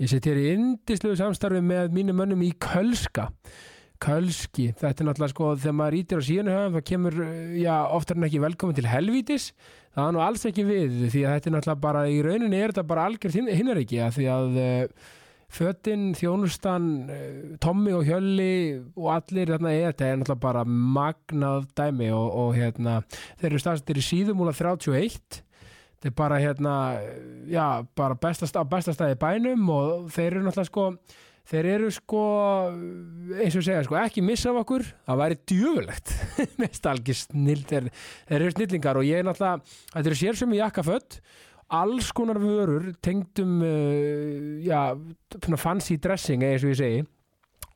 [0.00, 3.28] Ég sitt hér í indisluðu samstarfi með mínum mönnum í Kölska.
[4.02, 7.18] Kölski, þetta er náttúrulega sko, þegar maður ítir á síðan höfum, það kemur,
[7.60, 9.50] já, oftar en ekki velkomin til helvítis.
[9.92, 12.72] Það er nú alls ekki við, því að þetta er náttúrulega bara, í rauninni er
[12.72, 15.12] þetta bara algjörð hinnar ekki, að því að uh,
[15.52, 18.56] fötin, þjónustan, uh, Tommi og Hjölli
[18.96, 20.66] og allir þarna er þetta er náttúrulega bara
[20.98, 22.98] magnað dæmi og, og hérna,
[23.36, 25.44] þeir eru staðstir í síðumúla 31
[26.02, 26.76] þetta er bara hérna
[27.46, 30.86] já, bara bestast, á bestastæði bænum og þeir eru náttúrulega sko
[31.52, 32.24] þeir eru sko
[33.38, 34.84] eins og segja sko, ekki missa af okkur.
[35.06, 36.12] Það væri djöfulegt
[36.62, 37.88] mest algjör snill, þeir,
[38.26, 41.18] þeir eru snillingar og ég er náttúrulega, þetta eru sér sem í jakkafött
[41.72, 44.92] alls konar vörur tengdum uh, já,
[45.56, 47.02] fancy dressing eins og ég segi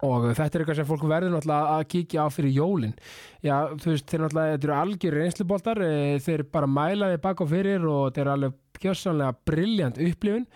[0.05, 2.97] og þetta er eitthvað sem fólk verður náttúrulega að kíkja á fyrir jólin.
[3.45, 7.53] Já, þú veist, þeir náttúrulega, þetta eru algjör reynsluboltar, eh, þeir bara mælaði bak og
[7.53, 10.51] fyrir og þetta er alveg kjössanlega brilljant upplifun.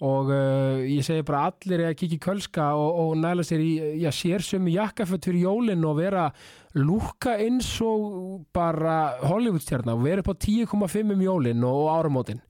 [0.00, 3.72] Og uh, ég segi bara allir að kíkja í kölska og, og næla sér í
[4.00, 6.30] já, sér sömu jakkafött fyrir jólin og vera
[6.72, 12.40] lúka eins og bara Hollywoodstjarnar og vera upp á 10,5 um jólin og, og áramótin.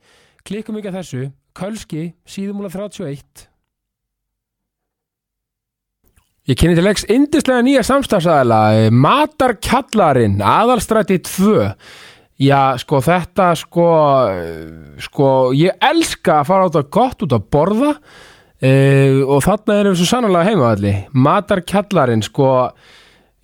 [0.46, 1.24] Klikkum ekki að þessu,
[1.58, 3.49] kölski síðumúla 31
[6.50, 11.52] Ég kynni til leiks indislega nýja samstagsæðala Matarkjallarinn aðalstræti 2
[12.42, 13.84] Já, sko þetta sko
[15.04, 19.94] sko ég elska að fara át að gott út að borða uh, og þarna erum
[19.94, 20.94] við svo sannlega heimaðalli
[21.28, 22.50] Matarkjallarinn sko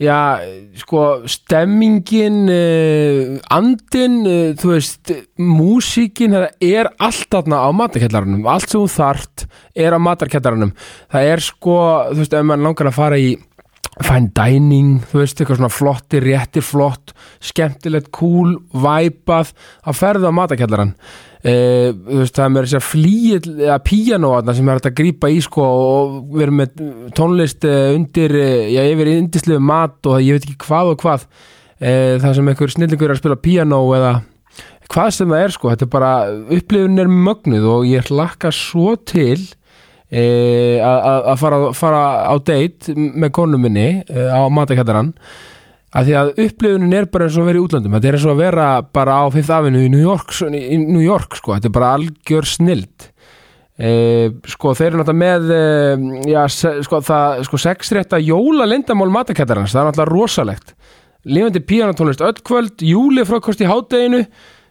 [0.03, 0.39] já,
[0.77, 8.47] sko stemmingin uh, andin uh, þú veist, músíkin það er allt þarna á matarkjallarunum.
[8.51, 9.47] Allt sem þú þart
[9.87, 10.73] er á matarkjallarunum.
[11.13, 11.77] Það er sko,
[12.13, 13.37] þú veist, ef mann langar að fara í
[14.05, 19.55] fine dining, þú veist, eitthvað svona flotti, réttir flott, skemmtilegt, cool, væpað
[19.89, 20.93] að ferða á matakjallaran
[21.47, 25.31] þú veist, það er með þess að flýið eða píjanóðna sem er hægt að grípa
[25.31, 26.81] í sko og erum með
[27.15, 28.35] tónlist undir,
[28.73, 31.29] já, yfir indislu mat og ég veit ekki hvað og hvað.
[31.77, 34.17] E, það sem einhver snillingur er að spila píjanó eða
[34.91, 36.12] hvað sem það er sko, þetta er bara
[36.56, 39.39] upplifun er mögnuð og ég hlakka svo til
[40.06, 45.11] að fara, fara á date með konu minni á matakættaran
[45.95, 48.27] að því að upplifunin er bara eins og að vera í útlandum þetta er eins
[48.27, 51.55] og að vera bara á Fifth Avenue í New York, í New York sko.
[51.55, 53.07] þetta er bara algjör snild.
[53.77, 53.91] E,
[54.49, 55.63] sko þeir eru náttúrulega með e,
[56.33, 60.77] já, se, sko það sko sexrétta jóla lindamál matakættarans það er náttúrulega rosalegt.
[61.27, 64.25] Lifandi píanatónlist öll kvöld, júli frákost í hádeginu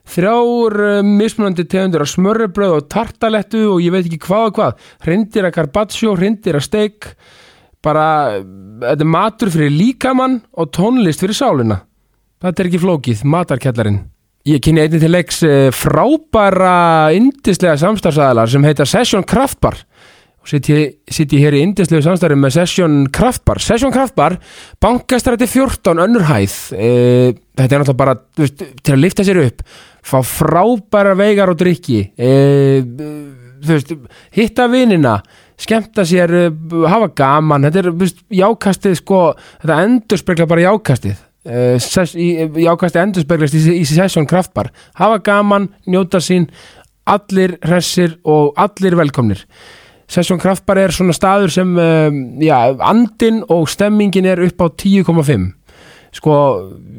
[0.06, 4.86] þrjár uh, mismunandi tegundir af smörrebröð og tartalettu og ég veit ekki hvað og hvað.
[5.06, 7.10] Hrindir að carpaccio, hrindir að steik
[7.86, 8.08] bara,
[8.82, 11.84] þetta er matur fyrir líkamann og tónlist fyrir sálina.
[12.44, 14.02] Þetta er ekki flókið, matarkjallarinn.
[14.46, 19.80] Ég kynni einnig til leiks uh, frábæra indislega samstarfsæðalar sem heita Session Kraftbar
[20.46, 24.38] og sitt ég hér í indislegu samstarfi með Session Kraftbar Session Kraftbar,
[24.84, 26.58] bankastræti 14 önnur hæð.
[26.78, 26.92] E,
[27.58, 29.66] þetta er náttúrulega bara veist, til að lifta sér upp
[30.06, 32.30] fá frábæra veigar og drikki e,
[33.66, 33.96] veist,
[34.38, 35.18] hitta vinina
[35.62, 36.34] skemmta sér,
[36.90, 37.68] hafa gaman.
[37.68, 39.22] Þetta er veist, jákastið sko,
[39.64, 41.22] þetta endur spekla bara jákastið.
[41.46, 41.78] E,
[42.66, 44.72] jákastið endur speklast í, í Session Kraftbar.
[45.00, 46.50] Hafa gaman, njóta sín
[47.06, 49.44] allir hressir og allir velkomnir.
[50.10, 55.54] Session Kraftbar er svona staður sem um, já, andin og stemmingin er upp á 10,5
[56.16, 56.36] sko,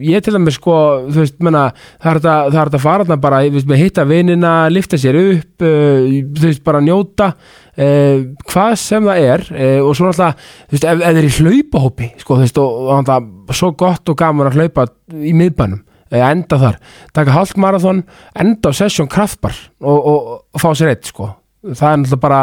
[0.05, 0.75] ég til dæmis sko,
[1.09, 1.71] þú veist, menna,
[2.03, 6.65] það er þetta þetta faraðna bara, veist, hitta vinina lifta sér upp, uh, þú veist,
[6.67, 7.31] bara njóta
[7.77, 11.35] uh, hvað sem það er uh, og svo náttúrulega þú veist, ef það er í
[11.41, 15.83] hlaupahópi sko, þú veist, og, og náttúrulega svo gott og gaman að hlaupa í miðbænum
[16.15, 16.77] enda þar,
[17.17, 18.05] taka halkmarathon
[18.39, 21.33] enda á Session Kraftbar og, og, og fá sér eitt, sko.
[21.67, 22.43] Það er náttúrulega bara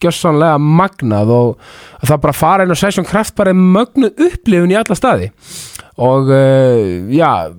[0.00, 1.66] gjössanlega magnað og
[2.00, 5.28] það bara fara inn á Session Kraft bara mögnuð upplifun í alla staði.
[6.00, 7.52] Og uh, já,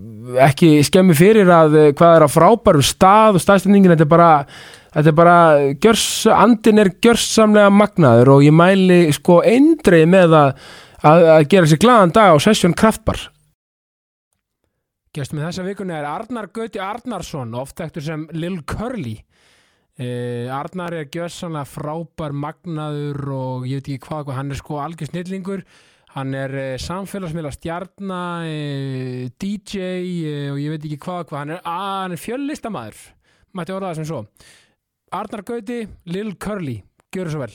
[0.48, 4.31] ekki skemmi fyrir að hvað er á frábærum stað og staðstendingin, þetta er bara
[4.95, 5.38] þetta er bara,
[5.83, 10.68] gjörs, andin er gjörsamlega magnaður og ég mæli sko eindreið með að,
[11.03, 13.19] að, að gera sér glaðan dag á Session Kraftbar.
[15.15, 19.15] Gestum með þessa vikuna er Arnar Gauti Arnarsson, oftektur sem Lil Curly.
[19.95, 25.12] Uh, Arnar er gjössanlega frábær magnaður og ég veit ekki hvað, hann er sko algjör
[25.12, 25.63] snillingur.
[26.15, 29.88] Hann er uh, samfélagsmiðla stjarnar uh, DJ
[30.51, 33.00] og ég veit ekki hvað, hann er, hann er fjöllistamæður.
[33.56, 34.21] Mætti orða það sem svo
[35.15, 36.81] Arnar Gauti, Lil Curly.
[37.15, 37.53] Gjör það svo vel.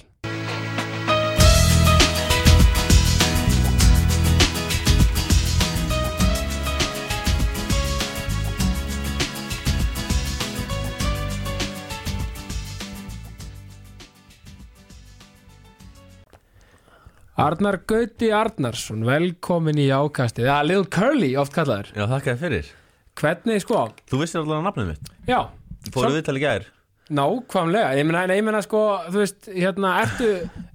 [17.41, 21.93] Arnar Gauti Arnarsson, velkomin í ákastið Já, Lil Curly, oft kallaður.
[21.93, 22.75] Já, þakka þér fyrir.
[23.21, 25.17] Hvernig, sko, Þú vissir allavega nafnið mitt.
[25.29, 25.41] Já.
[25.93, 26.71] Fóru viðtali gær
[27.11, 28.81] Nákvæmlega, ég meina, ég meina sko,
[29.11, 30.29] þú veist, hérna, ertu,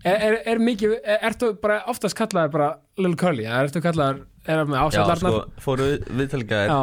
[0.04, 2.68] er, er, er mikið, er, ertu bara oftast kallaður bara
[3.00, 5.38] Lil Curly, eða ertu kallaður, er það með Já, ásætlarnar?
[5.38, 6.80] sko, fóru við- viðtali gær Já,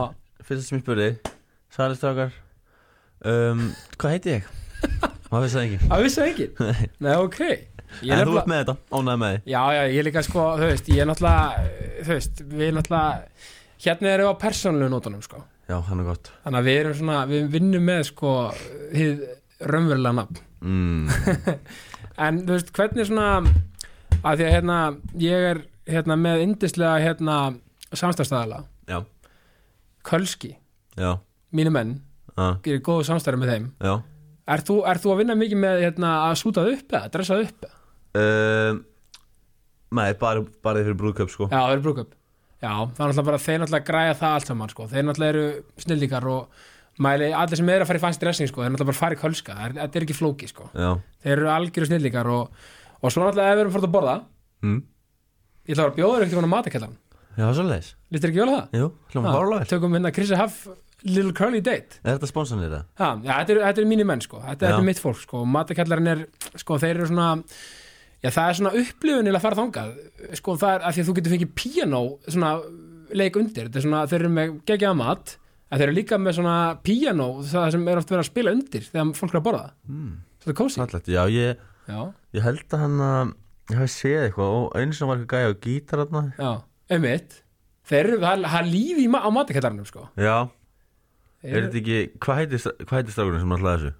[0.49, 1.10] Fyrsta sem ég spurði
[1.76, 2.32] Sælistrákar
[3.28, 3.66] um,
[4.00, 4.49] Hvað heiti ég?
[5.32, 5.90] Maður vissi það ekki.
[5.93, 6.49] Það vissi það ekki,
[7.06, 7.38] nei, ok.
[8.02, 9.46] Ég En þú ert með þetta, ánæði með þig.
[9.52, 11.69] Já, já, ég líka sko, þú veist, ég er náttúrulega,
[12.00, 13.46] þú veist, við erum náttúrulega,
[13.84, 15.43] hérna erum við á persónulegu nótunum, sko.
[15.70, 16.31] Já, hann er gott.
[16.43, 18.32] Þannig að við erum svona, við vinnum með, sko,
[18.96, 19.22] hið
[19.70, 20.41] raunverulega nafn.
[20.61, 21.56] mm,
[22.23, 23.26] En, þú veist, hvernig svona,
[24.23, 24.79] að því að, hérna,
[25.23, 27.37] ég er, hérna, með indislega, hérna,
[27.97, 28.99] samstæðstæðala, Já,
[30.05, 30.56] Kölski,
[30.99, 31.12] já,
[31.55, 31.93] mínu menn,
[32.37, 33.69] já, gerir góðu samstæði með þeim.
[33.87, 33.94] já.
[34.53, 37.37] Er þú, er þú að vinna mikið með, hérna, að súta það upp eða, dressa
[37.38, 37.67] það upp?
[37.69, 37.76] Eða?
[38.73, 38.81] um,
[39.93, 41.47] Nei, bara, bara fyrir brúðköp sko.
[41.53, 42.12] Já, það eru brúkup
[42.62, 44.87] Já, það er náttúrulega bara, þeir náttúrulega græja það allt saman sko.
[44.91, 46.62] þeir náttúrulega eru snillíkar og
[47.00, 49.21] mæli, allir sem eru að fara í fannst dressing sko, þeir náttúrulega bara fara í
[49.21, 50.69] kölska, er, þetta er ekki flóki sko.
[50.77, 50.91] Já,
[51.25, 52.67] þeir eru algjöru snillíkar og,
[53.00, 54.17] og svo náttúrulega ef við erum fórt að borða
[54.67, 54.79] mm.
[55.69, 56.97] ég ætla að vera bjóður ekkert á matakellan
[57.39, 58.79] já svo leiðis Lítur ekki vel á það?
[58.79, 60.65] Jú, hljóma Já, hárlega Tökum hérna Chrissy Huff
[61.03, 62.89] Little Curly Date Er þetta sponsanir það?
[63.00, 65.45] ha, já, þetta, er, þetta er mínir menn sko, þetta, þetta er mitt fólk sko.
[65.49, 66.25] matakellarinn er,
[66.61, 67.29] sko, þeir eru svona
[68.23, 69.95] já, það er svona upplifun að fara þangað
[70.38, 72.53] sko, það er að því að þú getur fengið piano svona
[73.12, 75.35] leik undir þetta er svona, þeir eru með geggjaða mat
[75.73, 78.85] en þeir eru líka með svona piano það sem er oft verið að spila undir
[78.91, 80.11] þegar fólk er að borða Mm.
[80.43, 81.57] þetta er kósi já, ég,
[81.89, 82.01] já,
[82.37, 83.33] ég held að hann að
[83.71, 86.01] Ég hafi séð eitthvað og einu sem var eitthvað gæja á gítar
[86.37, 86.51] já,
[86.91, 87.37] einmitt
[87.89, 90.03] þeir eru, það er- það er lífi á matakellarinn sko.
[90.19, 90.37] Já,
[91.43, 93.93] er eru- þetta ekki hvað heitir strákurinn sem alltaf þessu?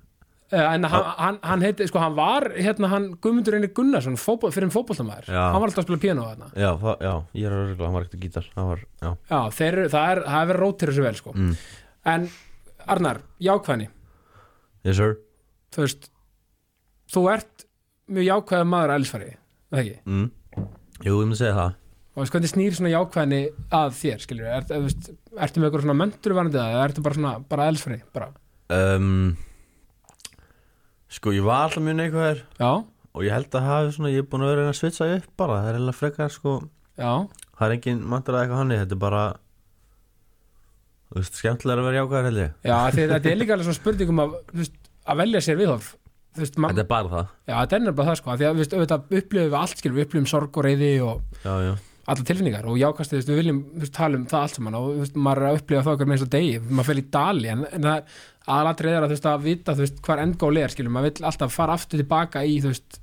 [0.53, 4.51] Eh, en hann, hann, hann heiti, sko, hann var hérna, hann Guðmundur Einir Gunnarsson fótbol,
[4.53, 5.45] fyrir en fótboltamæður, Já.
[5.49, 7.95] hann var alltaf að spila piano þarna Já, það, já, ég er að regla, hann
[7.97, 11.13] var ekkert gítar var, já Já, þeir, það er, það er verið rótir þessu vel
[11.17, 11.33] sko.
[11.33, 11.55] mm.
[12.13, 12.27] En
[12.93, 13.87] Arnar, jákvæðni
[14.85, 15.15] Yes sir
[15.73, 16.11] Þú veist
[17.13, 17.65] Þú ert
[18.13, 19.31] mjög jákvæða maður að elsfari
[19.73, 19.95] Það ekki?
[20.05, 20.27] mm.
[21.07, 21.79] Jú, ég myndi segja það
[22.13, 23.41] Og veist hvernig snýr svona jákvæðni
[23.73, 24.29] að þér
[24.85, 28.29] veist, Ertu með eitthvað svona mentur varandi það eða ertu bara svona, bara elsfari bara?
[28.77, 29.33] um,
[31.13, 32.43] Sko, ég var alltaf mjög neikvæður.
[32.63, 32.73] Já,
[33.13, 35.59] Og ég held að hafi svona, ég er búin að vera að svitsa upp bara.
[35.61, 36.53] Það er eiginlega frekar, sko
[36.97, 37.11] já,
[37.59, 39.25] Það er engin mantur að eitthvað hannig Þetta er bara
[41.13, 42.55] Þú veist, skemmtilega að vera jákvæður held ég.
[42.65, 44.39] Já Þetta er líka alveg svona spurningum að,
[45.13, 45.91] að velja sér viðhorf.
[46.41, 47.33] Veist, Þetta er bara það.
[47.45, 48.37] Já, þetta er nefnilega það sko.
[48.41, 50.07] Því að veist, auðvitað upplifum við allt skilur Við.
[50.07, 51.73] Upplifum sorg og reyði og Já, já.
[52.15, 52.69] alla tilfinningar.
[52.73, 52.79] Og
[53.21, 54.79] veist, við viljum veist, tala um það allt saman.
[54.81, 57.53] Og maður er að upplifa það okkur með eins og degi, maður fer í dali
[57.53, 58.17] en, en það
[58.47, 61.27] aðalatrið er að þú veist að vita þú veist hvar endgól er, skilur, maður vill
[61.31, 63.01] alltaf fara aftur tilbaka í, þú veist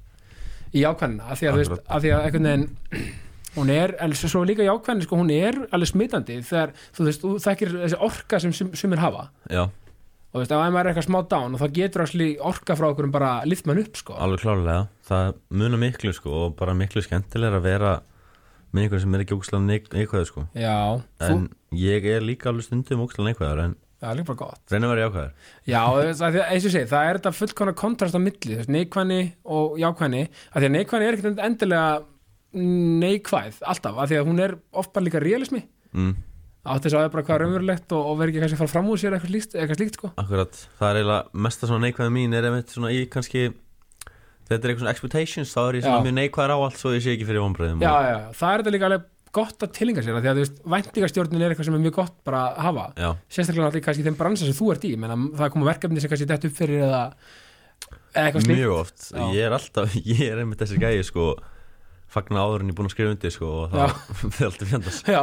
[0.74, 3.14] í jákvæðina, af því að þú veist, af því að einhvern veginn
[3.56, 7.32] hún er, en svo líka jákvæðin sko, hún er alveg smitandi þegar þú veist, þú
[7.48, 9.30] þekkir þessi orka sem sum- sumir hafa.
[9.50, 12.76] Já, og þú veist, ef maður er eitthvað smá down og þá getur allir orka
[12.78, 14.14] frá okkur bara lift mann upp, sko.
[14.14, 14.84] Alveg klárlega.
[15.10, 17.96] Það munar miklu, sko Og bara miklu skemmtilega að vera
[18.70, 20.44] Með einhverjum sem er ekki ógslag neikvæður, sko.
[20.54, 20.76] Já,
[21.18, 24.62] þú, En ég er líka alveg stundum ógslag neikvæður En það er líka bara gott.
[24.72, 25.34] Reyna að vera jákvæður.
[25.68, 28.22] Já, þú veist, af því að- eins og segi, það er þetta fullkona kontrast á
[28.24, 30.22] milli, neikvæðni og jákvæðni,
[30.54, 31.84] af því að neikvæðni er ekkert endilega
[33.04, 35.62] neikvæð alltaf, af því að hún er oft bara líka realismi,
[35.94, 36.14] mm,
[36.66, 38.62] átt þess að það er bara hvað er raunverulegt og, og verður ekki kannski að
[38.64, 40.12] fara fram úr sér eitthvað slíkt, eitthvað slíkt sko.
[40.24, 43.44] Akkurat, það er eiginlega mesta svona neikvæða mín Er einmitt svona í kannski
[44.50, 47.04] Þetta er eitthvað svona expectations Þá er ég svona mjög neikvæður á allt Svo ég
[47.06, 49.04] sé ekki fyrir vonbröðum Já, já, já, það er þetta líka alveg
[49.36, 51.96] gott að tilinga sér, af því að þú veist, væntingastjórnin er eitthvað sem er mjög
[52.00, 55.28] gott bara að hafa, já, sérstaklega náttúrulega kannski þeim bransa sem þú ert í, menn
[55.38, 57.04] það koma verkefni sem kannski dett upp fyrir eða
[58.16, 58.58] eitthvað slíkt.
[58.58, 59.24] mjög oft Já.
[59.38, 61.30] Ég er alltaf, ég er einmitt þessi gæi sko
[62.10, 63.92] Fagna áður en ég er búin að skrifa undir sko Og það
[64.42, 65.20] er alltaf fjandast Já,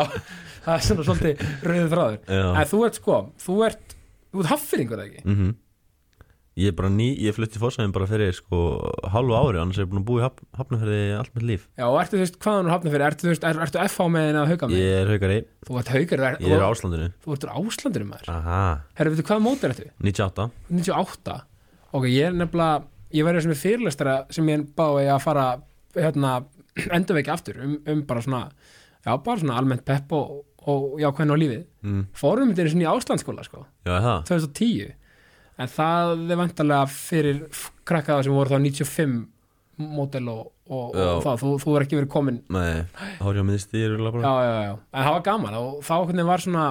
[0.62, 2.18] það er svona svolítið rauðið þráður.
[2.62, 3.96] En þú ert sko, þú ert,
[4.30, 5.24] þú ert haffyringur ekki?
[5.26, 5.54] mhm
[6.56, 8.58] Ég er bara ný, ég flutti fórsæðin bara fyrir sko
[9.12, 11.66] hálfu ári, annars er ég búin að búa í haf, hafnafyrði allt mitt líf.
[11.76, 13.04] Já, og ertu þú veist, hvaðan úr hafna fyrir?
[13.10, 14.80] Ertu þú veist, er, ertu FH með en að hauka með?
[14.80, 15.36] Ég er haugari,
[15.68, 17.10] Þú ert haukar, er, ég er á og, Áslandinu.
[17.26, 18.32] þú ert úr Áslandurum maður.
[18.32, 18.62] Aha,
[18.96, 19.92] Herru, veitu, hvaða mót er þetta?
[20.08, 20.48] 98.
[20.80, 21.36] 98?
[21.92, 22.80] Ok, ég er nefnilega,
[23.20, 25.46] ég verður sem er fyrirlestara sem ég báði að fara,
[26.00, 26.34] hérna,
[26.96, 28.44] endurvekja aftur um, um bara svona,
[29.04, 31.64] já, bara svona almennt pepp og, og já, hvernig á lífið.
[31.84, 32.04] Mm.
[32.16, 34.22] Fórum þetta einu sinni í Áslandsskóla, sko, Já, er það?
[34.32, 34.94] 2010.
[35.56, 37.38] En það er vantarlega fyrir
[37.88, 39.16] krakkaða sem voru þá 95
[39.76, 42.84] mótel og, og, og það, þú, þú er ekki verið komin Nei,
[43.20, 44.22] hárjá minnsti ég er bara.
[44.24, 46.62] já, já, já, en það var gaman og þá hvernig var svona,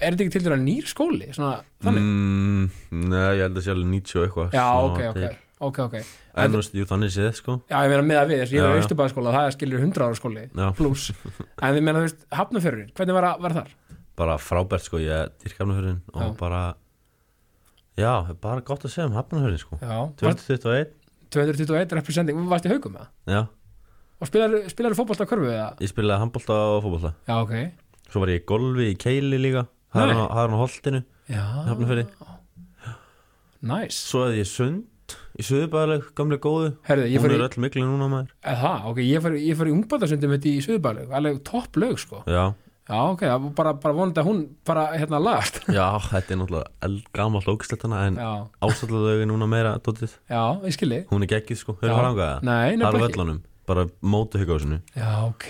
[0.00, 2.08] er þetta ekki til dæra nýr skóli, svona, þannig?
[2.08, 2.64] Mm,
[3.12, 4.58] nei, ég held að sé alveg 90 og eitthvað.
[4.58, 5.38] já, ok, ok, til.
[5.70, 5.96] ok, ok
[6.40, 7.56] En þú veist, jú, þannig séð, sko.
[7.70, 8.82] Já, ég meina með að við, ég er já.
[8.82, 10.44] austurbæðaskóla það er skilur 100 ára skóli
[10.78, 13.72] pluss en ég meina, þú veist, hafnafjörður, hvernig var að vera þar?
[14.20, 16.62] Bara frábært, sko, ég dýrka hafnafjörðin og bara
[17.98, 19.78] Já, bara gott að segja um hafnafjörðin, sko.
[19.82, 20.92] Já, varst 2021,
[21.30, 23.34] 221 representing, varst í haugum með það?
[23.34, 23.40] já.
[24.20, 25.68] Og spilar, spilar fótbolta á körfu eða?
[25.80, 27.14] Ég spilaði handbolta og fótbolta.
[27.26, 27.54] Já, ok.
[28.12, 29.66] Svo var ég í golfi í keili líka.
[29.94, 30.28] Hann á-
[31.30, 32.06] Já, Hafnarfirði.
[33.70, 36.68] Næs Svo hefði ég sund í Suðubæðaleg, gamlega góðu.
[36.86, 38.30] Herðu, ég Hún fór í, er öll miklu núna maður.
[38.44, 41.96] Eða það, ok, ég fór, ég fór í ungbæðasundum þetta í Suðbælaug, alveg topp lög,
[42.00, 42.22] sko.
[42.30, 42.44] Já,
[42.90, 45.60] Já, ok, það var bara, bara vonandi að hún bara, hérna, lagast.
[45.78, 48.30] Já, þetta er náttúrulega gamalt ógisleitana En Já,
[48.66, 51.94] ásætlaðu núna meira dótið já, ég skilji Hún er geggið sko, hefur Já.
[51.94, 53.06] það rangaða Nei, Það er nefnilega ekki.
[53.06, 53.38] völlunum,
[53.70, 55.46] bara mótu hugásinu Já, ok.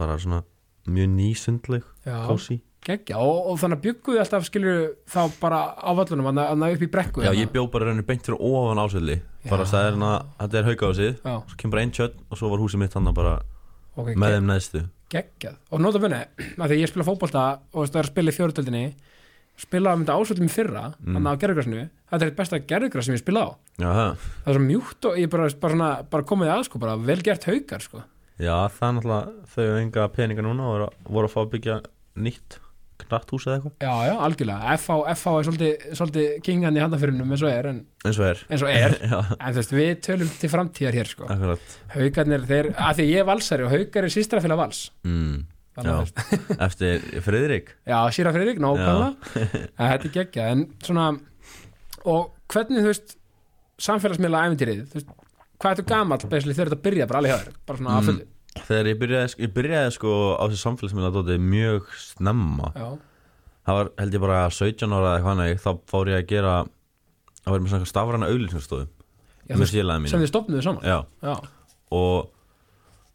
[0.00, 0.42] Bara svona
[0.90, 4.78] mjög nýsundleg, Já, kósi geggja og, og þannig bygguðu alltaf skilur
[5.12, 7.42] þá bara á völlunum að ná upp í brekku Já, hérna.
[7.42, 9.18] ég bjó bara raunin beint fyrir ofan ásöldi
[9.50, 9.72] Bara Já.
[9.72, 13.10] stæðirna, þetta er haugásið Svo kemur bara einn tjötn og svo var húsið mitt hann
[13.16, 13.34] bara
[14.00, 15.56] ok, með þeim neðstu geggjað.
[15.74, 16.20] Og nota benni,
[16.56, 18.84] að því ég spila fótbolta og það er að spila í fjóruðöldinni
[19.60, 21.16] spila um þetta ásvöldum fyrra Mm.
[21.16, 23.50] þannig á gerðugrasinu, þetta er eitt besta gerðugras sem ég spila á,
[23.80, 23.90] Já,
[24.44, 27.20] það er svo mjúkt og ég bara, bara, svona, bara komið að sko, bara vel
[27.26, 28.02] gert haukar sko.
[28.40, 31.76] Já, það er náttúrulega, þau enga peninga núna og voru að fá að byggja
[32.16, 32.56] nýtt
[33.10, 33.74] knatt hús eða eitthvað.
[33.84, 37.80] Já, já, algjörlega, FH, FH er svolítið, svolítið kingan í handafyrinum eins og er en,
[38.06, 38.42] eins og er.
[38.48, 38.96] Eins og er,
[39.44, 41.28] en þú veist, við tölum til framtíðar hér sko,
[41.94, 44.82] haukarnir þeir, að því ég er valsari og haukar er sýstrafélag vals.
[45.06, 45.40] Mm,
[45.80, 45.96] Já,
[46.66, 47.70] eftir Friðrik?
[47.88, 49.12] Já, Sýra Friðrik, nákvæmlega.
[49.78, 51.06] Þetta er geggjað, en svona
[52.10, 53.14] og hvernig, þú veist
[53.80, 55.14] samfélagsmiðla æfintýrið, þú veist
[55.60, 57.56] hvað ertu gamall, basically, þegar þetta byrja bara alveg hjá þér?
[57.68, 58.06] Bara svona Mm.
[58.10, 58.26] fullu
[58.58, 61.10] Þegar ég byrjaði, ég byrjaði sko á þessi samfélagsmiðla
[61.52, 62.72] mjög snemma.
[62.74, 62.88] Já,
[63.68, 67.50] Það var held ég bara 17 ára eða annað þá fór ég að gera að
[67.52, 68.30] vera með svona stafræna
[70.02, 70.10] mínu.
[70.10, 70.86] sem þið stopnuðu saman?
[70.88, 71.34] Já, Já,
[71.94, 72.30] og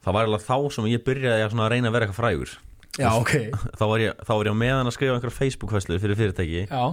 [0.05, 2.53] það var alveg þá sem ég byrjaði að, reyna að vera eitthvað frægur.
[2.95, 3.33] Já ok.
[3.79, 6.61] Þá var ég, þá var ég meðan að skrifa einhverja Facebook-fæslu fyrir fyrirtæki.
[6.69, 6.83] Já,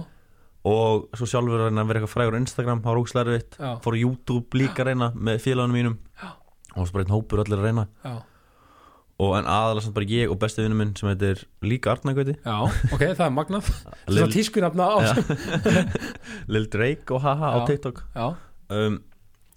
[0.67, 2.99] og svo sjálfur að reyna að vera eitthvað frægur á Instagram, það var
[3.59, 3.71] Já.
[3.85, 5.97] fór á YouTube líka að reyna með félagunum mínum.
[6.19, 6.29] Já.
[6.73, 7.85] og svo bara einn hópur allir að reyna.
[8.03, 8.13] Já,
[9.23, 12.55] og en aðalega samt bara ég og besti vinnu minn sem heitir líka Arnagöti já,
[12.91, 13.69] ok, það er magnað.
[14.11, 14.95] Lil- Svo tískunafna á.
[16.53, 17.65] Lil Drake og haha á Já.
[17.71, 18.01] TikTok.
[18.17, 18.27] Já,
[18.77, 18.97] um,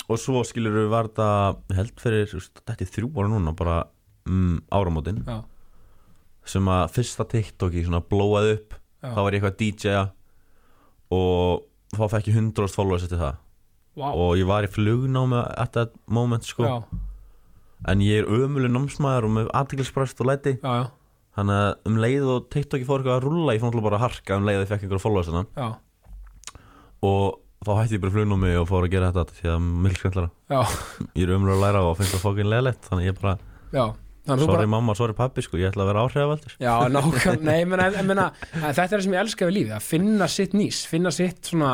[0.06, 1.30] og svo skilur við ég
[1.74, 2.28] held fyrir,
[2.62, 3.78] þetta er þrjú ára núna bara
[4.30, 5.22] um, áramótin.
[5.26, 5.40] Já,
[6.46, 8.76] sem að fyrsta TikToki svona blóaði upp.
[9.02, 9.10] Já.
[9.16, 10.04] Þá var ég eitthvað DJ-a
[11.16, 13.42] og þá fekk ég 100 followers eftir það.
[13.96, 16.66] Vá, og ég var í flugnámi at that moment sko.
[16.68, 17.05] Já,
[17.84, 20.56] en ég er ömuleg námsmaður og með aðtiklisprest og læti.
[20.62, 20.86] Já, já,
[21.36, 24.06] þannig að um leið og TikToki fór eitthvað að rulla ég fór náttúrulega bara að
[24.06, 25.66] harka um leið að ég fekk einhverja followers já,
[27.06, 27.26] og
[27.66, 30.30] þá hætti ég bara flugnámi og fór að gera þetta því að mjög skemmtlara
[31.18, 33.36] ég er ömuleg að læra og finnst það fókin leðlegt þannig ég bara,
[34.26, 36.56] sorry bara, mamma, sorry pappi sko ég ætla að vera áhrifavaldur.
[36.62, 39.56] Já, nákvæm, nei, menn, en, en, menna, en þetta er það sem ég elska við
[39.58, 41.72] lífið, að finna sitt nýs, finna sitt svona,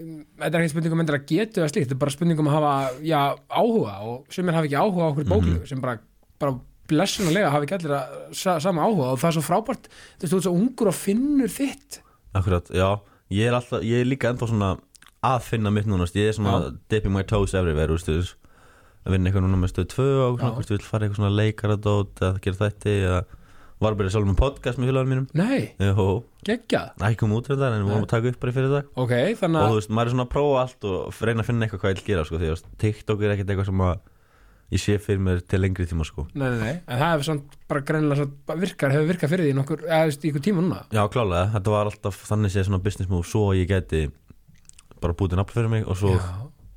[0.00, 2.50] þetta er ekki spurning um endur að getu eða slíkt, þetta er bara spurning um
[2.50, 2.72] að hafa,
[3.06, 5.96] já, áhuga og sumir hafa ekki áhuga á okkur bóklegu, sem bara,
[6.40, 6.56] bara
[6.90, 10.32] blessunarlega hafa ekki allir að, sa, sama áhuga og það er svo frábært, þú veist,
[10.32, 12.00] þú ert svo ungur og finnur þitt,
[12.40, 12.88] akkurat, já,
[13.36, 14.74] ég er alltaf ég er líka ennþá svona
[15.26, 16.70] að finna mitt núna ég er svona Já.
[16.92, 18.36] dipping my toes everywhere þú veist,
[19.04, 22.22] að vinna eitthvað núna með stöð 2 og svona, ég vil fara eitthvað svona leikaradót
[22.24, 23.20] eða gera þetta eða
[23.80, 25.26] var bara sjálf með podcast með félagarnir mínum.
[25.40, 25.72] Nei,
[26.46, 28.88] geggjað, ekki kom út þetta en við vorum að taka upp bara fyrir dag.
[29.00, 31.48] Ok, þannig og að, þú veist, maður er svona að prófa allt og reyna að
[31.50, 33.94] finna eitthvað hvað ég vil gera sko, því að TikTok er ekkert eitthvað sem að
[34.70, 36.26] ég sé fyrir mér til lengri tíma sko.
[36.30, 39.48] nei, nei, nei, en það hefur samt bara greinilega samt, bara virkar, hefur virkað fyrir
[39.48, 42.54] því nokkur, eða, þú veist, í ykkur tíma núna, Já, klálega, þetta var alltaf þannig
[42.54, 44.04] séð svona business move svo ég geti
[45.02, 46.28] bara búið til nafn fyrir mig og svo Já.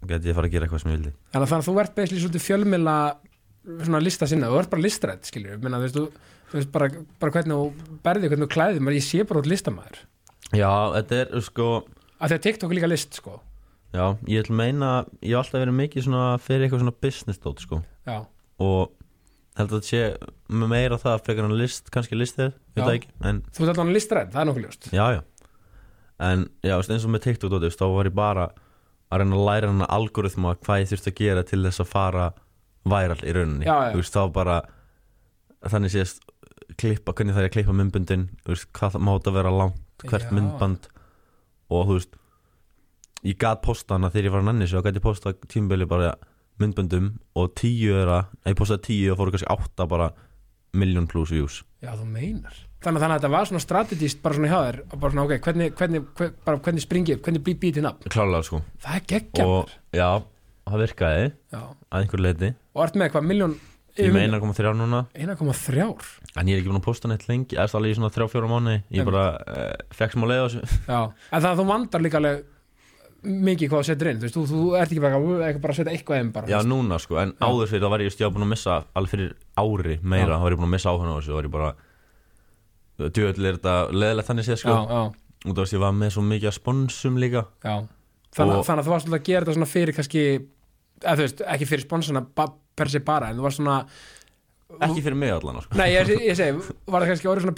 [0.10, 1.13] geti ég fara að gera eitthvað sem ég vildi.
[1.36, 2.98] Þannig að þú ert basically svolítið fjölmila
[3.63, 6.89] svona lista sinna, þú ert bara listrætt skiljur, minna, þú veist, þú, þú veist bara,
[7.22, 10.01] bara hvernig þú berði, hvernig þú klæðir, maður ég sé bara út listamæður,
[10.53, 11.67] Já, þetta er sko
[12.22, 13.39] að TikTok er líka list, sko.
[13.93, 14.91] Já, ég vil meina
[15.22, 17.82] ég hef alltaf verið mikið svona fyrir eitthvað svona business dót sko.
[18.08, 18.24] Já,
[18.63, 18.93] og
[19.58, 20.01] held að þetta sé
[20.50, 23.82] með meira það frekar en list, kannski list ég veit það ekki en þú ert
[23.84, 24.89] alveg listrætt, það er nokkuð ljóst.
[24.93, 25.22] Já, já.
[26.24, 28.48] En já, veist, eins og með TikTok dót, þá var ég bara
[29.13, 32.27] að reyna að læra hana algoritma hvað ég þurfti að gera til þess að fara
[32.89, 33.93] væral í rauninni, Já, já.
[33.97, 34.57] veist, þá bara
[35.71, 36.23] þannig sést
[36.79, 40.27] klippa, hvernig það er að klippa myndbundin veist, hvað það mátt að vera langt hvert
[40.27, 40.33] Já.
[40.35, 40.89] myndband.
[41.71, 42.17] Og þú veist
[43.23, 46.13] ég gat posta hana þegar ég var að nanni svo og gæti posta tímabili bara
[46.59, 50.09] myndböndum og tíu er að, ég postaði tíu og fóru kannski átta bara
[50.77, 51.61] miljón plus views.
[51.81, 54.93] Já, þú meinar, þannig, þannig að þetta var svona strategist bara svona hjá þér og
[54.99, 58.09] bara svona ok, hvernig, hvernig, hvernig, hvernig springi upp, hvernig bý býti nafn?
[58.13, 58.61] Klálega sko.
[58.83, 60.07] Það er geggja og já,
[60.70, 61.62] það virkaði já.
[61.62, 63.55] að einhver leiti og ert með hvað, miljón
[64.00, 65.03] ég með 1,3 núna.
[65.13, 65.84] 1,3
[66.39, 68.75] en ég er ekki búin að posta neitt lengi eða alveg í svona 3-4 mánu
[68.93, 70.82] ég bara uh, fekk smá leið á þessu.
[70.88, 72.43] Já, en það að þú vandar líka alveg
[73.24, 75.79] mikið hvað þú setur inn, þú veist, þú, þú ert ekki bara, ekki bara að
[75.79, 78.46] setja eitthvað inn bara já núna sko, en áður fyrir það var ég, var búin
[78.48, 79.29] að missa alveg fyrir
[79.63, 80.36] ári meira, Já.
[80.36, 81.70] þá var ég búin að missa áhuga á þessu þá var ég bara
[83.15, 84.75] djöðl er þetta leðilegt þannig séð sko.
[84.75, 87.46] Já, já, og þú veist ég var með svo mikið að sponsum líka.
[87.63, 87.75] Já
[88.33, 90.25] þannig, Og- þannig að þú varst að gera þetta svona fyrir kannski
[91.03, 92.25] eða þú veist, ekki fyrir sponsana
[92.73, 93.77] per se bara, en þú varst svona
[94.81, 95.77] ekki fyrir mig allan sko.
[95.77, 96.57] nei, ég, ég segi,
[96.91, 97.57] var það kannski orðið svona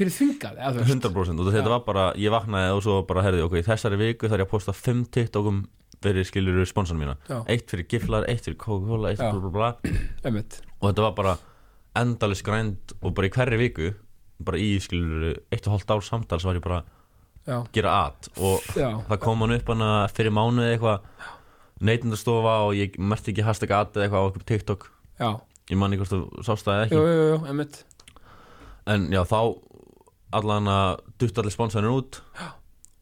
[0.76, 0.94] þú veist?
[0.98, 4.44] 100% og þetta var bara, ég vaknaði og svo bara herði, ok, þessari viku þarf
[4.44, 5.64] ég að posta 5 TikTokum
[6.06, 7.16] fyrir skilur sponsorinn mína.
[7.30, 7.40] Já.
[7.50, 9.72] eitt fyrir giflar, eitt fyrir Coca-Cola eitt fyrir bla bla
[10.28, 10.42] bla.
[10.82, 11.38] Og þetta var bara
[11.98, 13.94] endalis grænd og bara í hverri viku
[14.46, 16.82] bara í skilur eitt og hálft ár samtal svo var ég bara
[17.46, 21.32] já, gera at og já, það kom hann upp hana fyrir mánuði eitthvað
[21.86, 24.90] neytundastofa og ég merti ekki hashtag at eða eitthvað á eitthvað TikTok.
[25.20, 25.30] Já.
[25.72, 27.16] Ég man ekki hvort þú sást það eða jú, ekki.
[27.16, 27.82] Jú, jú, einmitt.
[28.96, 29.40] En já þá
[30.36, 32.22] allan að dutt allir sponsorinn út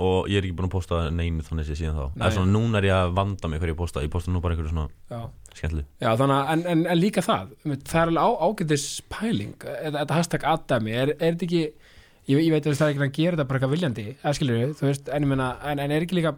[0.03, 2.05] og ég er ekki búin að posta neinu þannig sé síðan þá.
[2.15, 2.23] Nei.
[2.23, 4.03] eða svona núna er ég að vanda mig hverju ég posta.
[4.03, 5.23] Ég posta nú bara einhverju svona
[5.53, 7.51] skemmtli en, en, en líka það
[7.85, 9.53] það er alveg á, ágætis pæling.
[9.61, 11.63] Þetta hashtag Adami, er, er þetta ekki
[12.29, 14.05] ég, ég veit að það er ekki að gera þetta bara eitthvað viljandi
[14.37, 16.33] skilur veist, en ég meina en, en er ekki líka,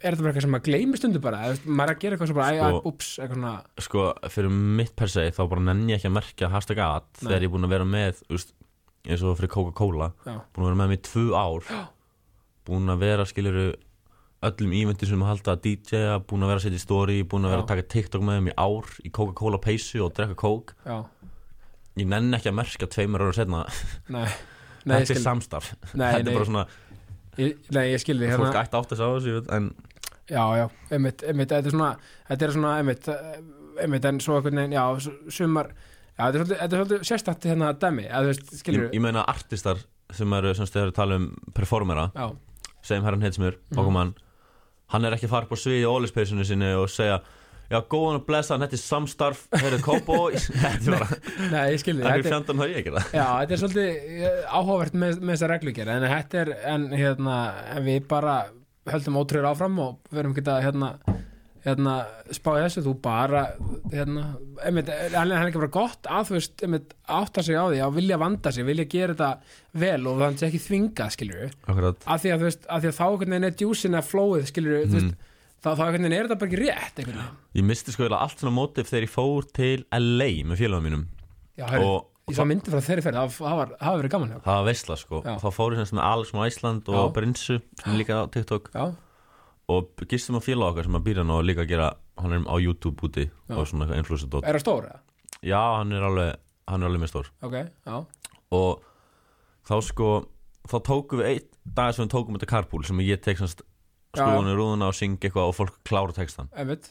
[0.00, 2.32] er þetta bara eitthvað sem maður gleymi stundu bara, veist, maður er að gera eitthvað
[2.32, 3.52] sem bara, Sko- ups, eitthvað svona.
[3.86, 4.06] Sko
[4.36, 7.26] fyrir mitt per se þá bara nenni ég ekki að merkja hashtag at Nei.
[7.28, 8.54] þegar ég er búin að vera með úst,
[9.06, 11.70] eins og fyrir Coca-Cola búin að vera með mig í tvö ár
[12.70, 13.68] búin að vera skiluru
[14.40, 17.44] öllum íventir sem að halda að DJ-a búin að vera að setja í story, búin
[17.44, 17.64] að vera Já.
[17.66, 20.76] að taka TikTok með þeim í ár í Coca-Cola peysu og drekka Coke.
[20.88, 20.96] Já,
[22.00, 23.64] ég nenni ekki að merkja tveimur ára setna
[24.86, 25.70] nei ég þetta er skil, samstarf.
[25.94, 26.64] Nei, þetta er bara svona,
[27.38, 29.70] ég, nei, ég skil því fólk hérna, ætti átt að sá þessu ég en
[30.30, 31.90] já, já, einmitt, einmitt þetta er svona,
[32.30, 33.08] þetta er svona, einmitt
[33.80, 34.84] einmitt, en svo einhvern veginn, já,
[35.32, 38.60] sumar já, þetta er svolítið, þetta er svolítið sérstætt hérna dæmi, að þú veist, ég,
[38.64, 39.80] skilur ég meina artistar
[40.14, 42.26] sem eru, sem stöður að tala um performera, já,
[42.86, 43.76] segjum herran Heitsmur Mhm.
[43.78, 44.14] Pokémon,
[44.90, 47.20] hann er ekki að fara upp á sviði í ólispeysinu sinni og segja
[47.70, 49.78] já, góðan að blessa, þetta er samstarf þetta
[50.76, 51.20] er bara
[51.54, 53.62] nei, ég skil því það er er, fjandan það ég ekki það já, þetta er
[53.64, 57.38] svolítið eh, áhugavert með, með þessa reglugjör en þetta er, en hérna
[57.76, 58.36] en við bara
[58.90, 60.94] höldum ótrúður áfram og verum að hérna
[61.60, 61.94] hérna,
[62.32, 63.42] spáði þessu, þú bara
[63.92, 64.22] hérna,
[64.64, 67.98] einmitt, hann er ekki bara gott að þú veist, einmitt, átta sig á því að
[67.98, 72.06] vilja vanda sig, vilja gera þetta vel og þannig ekki þvingað, við Akkurat.
[72.14, 73.04] af því að þú veist, af því að þá
[73.34, 75.10] veginn er djúsin að flóið, skilur við, þú Mm.
[75.10, 75.28] veist
[75.60, 78.54] þá einhvern veginn er þetta bara ekki rétt einhvern veginn, ég misti sko allt svona
[78.56, 81.04] mótif þegar ég fór til LA með félagum mínum.
[81.58, 84.34] Já, herri, og, ég svo myndi frá þeirri ferð, það, það það var verið gaman
[84.36, 85.22] það var veistla sko.
[85.26, 85.34] Já.
[85.42, 87.12] þá fór ég sem með Alex frá Ísland og.
[87.16, 88.70] Brinsu sem er líka á TikTok.
[88.74, 88.84] Já,
[89.70, 92.46] og gistum á félag okkar sem að býra hann og líka að gera hann er
[92.48, 94.96] á YouTube úti og svona eitthvað influencer er það stóra?
[95.46, 97.30] já, hann er alveg, hann er alveg með stór.
[97.46, 97.96] Ok, já,
[98.56, 98.82] og
[99.68, 100.10] þá sko
[100.70, 103.62] þá tókum við einn dag sem við tókum þetta carpool sem ég tek semst
[104.14, 106.90] Skrúðunni rúðuna og syng eitthvað og fólk klára textan einmitt.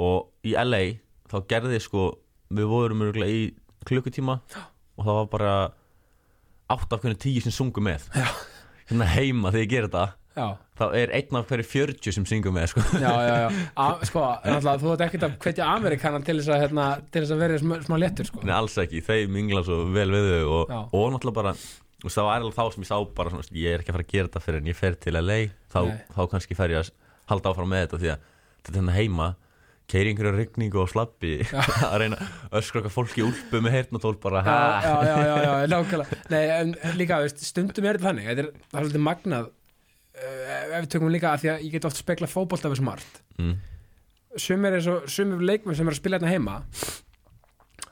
[0.00, 0.82] Og í LA
[1.32, 2.06] þá gerði sko
[2.52, 3.52] við vorum í
[3.88, 5.52] klukkutíma og það var bara
[6.72, 8.08] átt af hvernig tíu sem sungu með.
[8.16, 8.28] Já.
[8.88, 10.46] hérna heima þegar ég ger þetta já,
[10.78, 12.84] þá er einn af hverju 40 sem syngur með sko.
[13.02, 13.12] já,
[13.76, 17.34] A, sko, náttúrulega, þú ert ekkert að hvetja Amerikanan til þess að, hérna, til þess
[17.36, 18.42] að vera smá, smá léttur, sko.
[18.48, 21.54] Nei, alls ekki, þeir mingla svo vel við þau og, og náttúrulega bara
[22.02, 24.06] veist, það var alveg þá sem ég sá bara svona, ég er ekki að fara
[24.06, 25.38] að gera þetta fyrir en ég fer til LA
[25.72, 25.80] þá,
[26.16, 26.92] þá kannski fer ég að
[27.32, 28.28] halda áfram með þetta því að
[28.62, 29.28] þetta er hérna heima
[29.92, 31.32] keiri einhverju rigningu og slappi
[31.90, 32.18] að reyna
[32.54, 36.20] öskra okkar fólk í úlpu með heyrnatól bara já, já, já, já, já, nákvæmlega.
[36.32, 40.54] Nei, en líka, veist, stundum er þetta þannig þetta er, það er svolítið magnað uh,
[40.54, 43.22] ef við tökum líka að því að ég get oft spekla fótbolt af þessu margt.
[43.40, 43.56] Mm,
[44.40, 44.78] sumir
[45.10, 46.60] sumir leikmenn sem er að spila hérna heima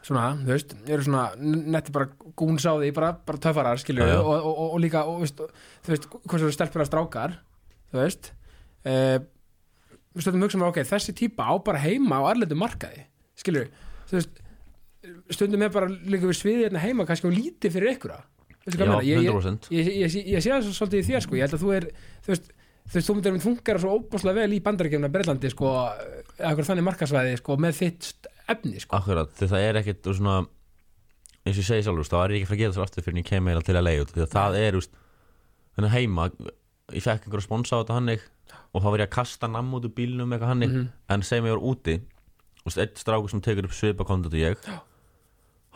[0.06, 2.08] svona, þú veist, eru svona netti bara
[2.38, 4.20] gúns á því, bara, bara töffarar skilur Já, já.
[4.22, 5.20] og, og, og, og líka þú
[5.92, 7.36] veist, hvað svo stelpur að strákar
[7.92, 8.32] þú veist
[8.88, 9.18] uh,
[10.16, 13.04] við stöndum hugsa mér, ok, þessi típa á bara heima á erlendu markaði
[13.40, 13.68] skilur,
[14.10, 14.40] þú veist
[15.32, 18.16] stundum er bara líka við sviðið hérna heima kannski og lítið fyrir ykkur
[18.76, 21.56] hvað ég ég, ég, 100% ég, sé það svo svolítið í þér sko, ég held
[21.56, 21.86] að þú er
[22.26, 22.50] þú veist,
[22.90, 25.70] þú veist, þú myndir að fungera svo óbúslega vel í bandaríkjumna Breitlandi sko,
[26.36, 28.96] eða eitthvað þannig markasvæði sko, með þitt efni sko.
[29.00, 30.38] Akkurat, það er úr svona
[31.40, 33.22] eins og ég segi sjálfur, þá er ekki fara að gera þessu aftur fyrir en
[33.22, 34.78] ég kem meira til að leiða því að það er,
[35.78, 36.26] þannig heima
[36.90, 38.24] ég fekk einhver að sponsa á þetta hannig
[38.74, 40.88] og þá var ég að kasta namm út úr bílnum eitthvað hannig, Mhm.
[41.08, 41.94] en segjum ég var úti
[42.66, 44.58] úst, eitt strákur sem tekur upp svipa kontot og ég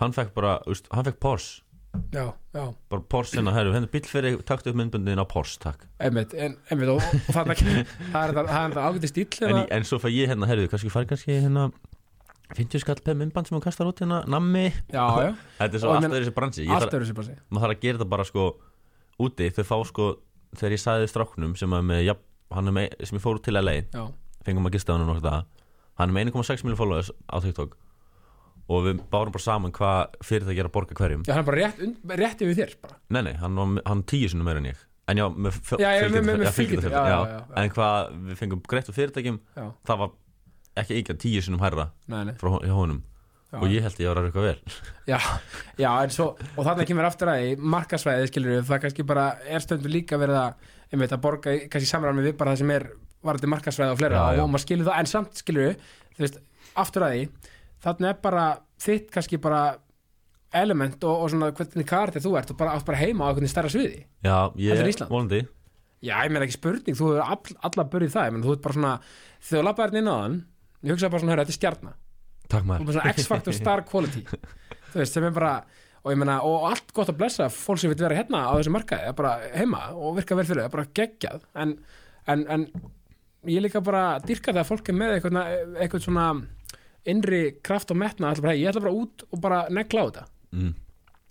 [0.03, 1.63] hann fekk bara, úst, hann fekk Porsche
[2.13, 5.87] já, já bara Porsche hérna, herru, henni bíl fyrir taktu upp myndbundin á Porsche, takk
[6.03, 9.67] einmitt, en, einmitt og, og það er það er þetta ágæti stíl en, hérna.
[9.71, 11.71] en svo fæ ég hérna, herru, kannski fari kannski hérna
[12.53, 14.67] 50 skall per myndband sem hún kastar út hérna, nammi.
[14.93, 16.67] Já, já, þetta er svo Og alltaf þessi bransi.
[16.67, 18.45] Ég allt þarf- eru sér bara sig maður þarf að gera þetta bara sko
[19.25, 20.09] úti, þau fá sko
[20.55, 22.15] þegar ég sagði stráknum sem, er með, ja,
[22.55, 24.05] hann er með, sem ég fór til LA já,
[24.47, 25.43] fengum að gista hann nokkuð það
[26.01, 27.77] hann er með 1,6 miljonar followers á TikTok.
[28.65, 31.25] Og við bárum bara saman hvað fyrirtæki er að borga hverjum.
[31.27, 31.83] Já, hann er bara rétt,
[32.17, 32.97] rétt yfir þér bara.
[33.13, 34.85] Nei nei, hann var hann tíu sinni meira en ég.
[35.13, 37.41] En já, með, já.
[37.61, 39.37] en hvað við fengum greitt úr fyrirtækjum.
[39.53, 40.15] Já, það var
[40.81, 42.35] ekki ekki tíu sinnum hærra nei, nei.
[42.41, 43.03] frá honum.
[43.55, 43.61] Já.
[43.63, 44.79] og ég held ég var að eitthvað vel.
[45.13, 45.19] Já,
[45.79, 46.25] já, en svo,
[46.57, 50.19] og þarna kemur aftur að því markasvæði, skilur við, það kannski bara er stöndur líka
[50.19, 52.87] verið að, einmitt, að borga í- kannski samræmi við bara það sem er
[53.25, 55.85] varandi markasvæði og fleira Já, og maður skilur það, en samt skilur við,
[56.17, 56.41] þú veist,
[56.83, 57.23] aftur að því,
[57.87, 58.47] þarna er bara
[58.89, 59.61] þitt kannski bara
[60.55, 63.51] element og, og svona hvernig kartið þú ert og bara átt bara heima á einhvern
[63.51, 64.03] stærra sviði.
[64.25, 65.45] já, ég, volandi
[66.05, 68.65] Já, ég meina ekki spurning, þú hefur all, alla börjið það, ég meina, þú ert
[68.67, 68.91] bara svona,
[69.41, 70.35] þegar þú labbaðir inn á þann,
[70.85, 71.95] ég hugsaði bara svona, hörru, þetta er stjarna.
[72.53, 73.01] Takk maður.
[73.15, 74.25] X-Factor star quality.
[74.93, 75.55] Þú veist, sem er bara
[76.05, 78.75] og ég meina, og allt gott að blessa fólk sem vil vera hérna á þessu
[78.75, 81.47] markaði, er bara heima og virka vel fyrir það, er bara geggjað.
[81.65, 81.73] En,
[82.29, 82.67] en, en
[83.49, 85.41] ég líka bara dyrka það að fólk er með eitthvað,
[85.81, 86.29] eitthvað svona
[87.09, 90.09] innri kraft og metna, ætla bara, hey, ég ætla bara út og bara negla á
[90.09, 90.27] þetta.
[90.55, 90.73] Mm.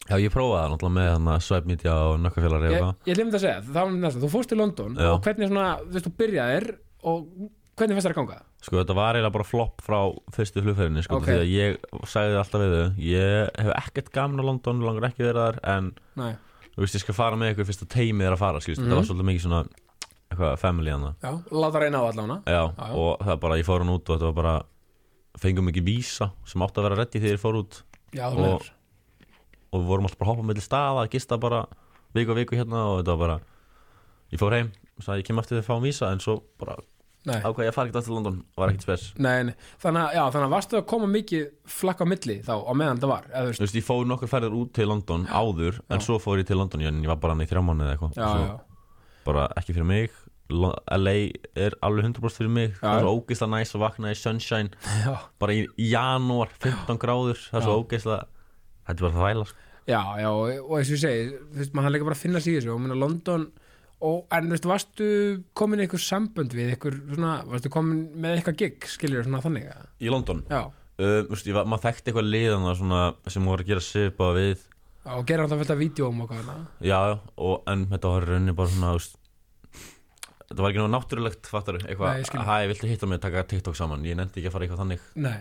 [0.10, 3.46] já, ég prófaði það náttúrulega með hann að Media og Nökkafélag ég, ég glemdi að
[3.46, 5.10] segja, það var næsta, þú fórst til London Já.
[5.13, 6.68] og hvernig svona, þú veist, þú byrjaðir
[7.08, 7.30] og
[7.77, 8.39] hvernig fannst það að ganga?
[8.62, 9.99] Sko þetta var eiginlega bara flopp frá
[10.36, 11.25] fyrstu flugferðinni sko, Ok.
[11.27, 15.23] því að ég sagði alltaf við þau ég hef ekkert gaman á London, langar ekki
[15.25, 16.33] vera þar en Nei,
[16.75, 18.75] þú veist ég skal fara með ykkur fyrst að teimið er að fara Mhm.
[18.77, 19.63] þetta var svolítið mikið svona
[20.33, 22.93] eitthvað family hann já, láta reyna á allavega Já, Já, já.
[22.95, 24.63] og það bara, ég fór hann út og þetta var bara
[25.38, 27.81] fengum ekki vísa sem átti að vera reddi þegar ég fór út
[28.13, 28.69] Já, þú Og- meður
[29.73, 31.65] og við vorum alltaf bara að hoppa mellir staða, gista bara
[32.13, 33.39] viku og viku hérna og þetta var bara
[34.31, 36.75] ég fór heim, sagði ég kem eftir því að fá vísa en svo bara
[37.23, 39.03] ákvað ég að fara ekkert aftur til London, var ekkert spes.
[39.17, 39.53] Nei, nei.
[39.79, 41.45] Þannig, að- já, þannig að varstu að koma mikið
[41.77, 44.57] flakk á milli þá á meðan það var eða, þú veist, ég fór nokkur ferðir
[44.59, 46.05] út til London áður en Já.
[46.09, 48.59] svo fór ég til London en ég var bara hann í þrjá mánuði eða eitthvað.
[49.23, 50.12] Bara ekki fyrir mig.
[50.53, 51.13] LA
[51.55, 52.73] er alveg 100% fyrir mig.
[52.81, 54.69] Það er svo ógeðslega næs að vakna í sunshine.
[55.39, 58.25] Bara í janúar, 15 gráður það er svo ógeðslega
[58.83, 59.57] þetta er bara það væla sko.
[59.88, 62.23] já, já og, og eins og ég segi, þú veist, maður hann líka bara að
[62.25, 62.75] finna sig í þessu.
[62.75, 63.47] Og London
[64.04, 65.08] og, en þú veist, varstu
[65.58, 69.70] komin í einhver sambönd við einhver svona, varstu komin með eitthvað gig, skiljur svona þannig
[69.72, 73.74] að, í London, já, uh, ég var, maður þekkti eitthvað liðan svona, sem voru að
[73.74, 74.70] gera svipa við.
[75.04, 77.00] Já, og gera alltaf fullt af vídjóum og hana, já,
[77.36, 79.18] og, en þetta var í rauninni bara svona veist,
[80.54, 82.46] þetta var ekki náttúrulega náttúrulegt fattar Nei, ég eitthvað, skil.
[82.48, 84.06] hæ, viltu hitta mig að taka TikTok saman?
[84.08, 85.08] Ég nefndi ekki að fara eitthvað þannig.
[85.24, 85.39] Nei,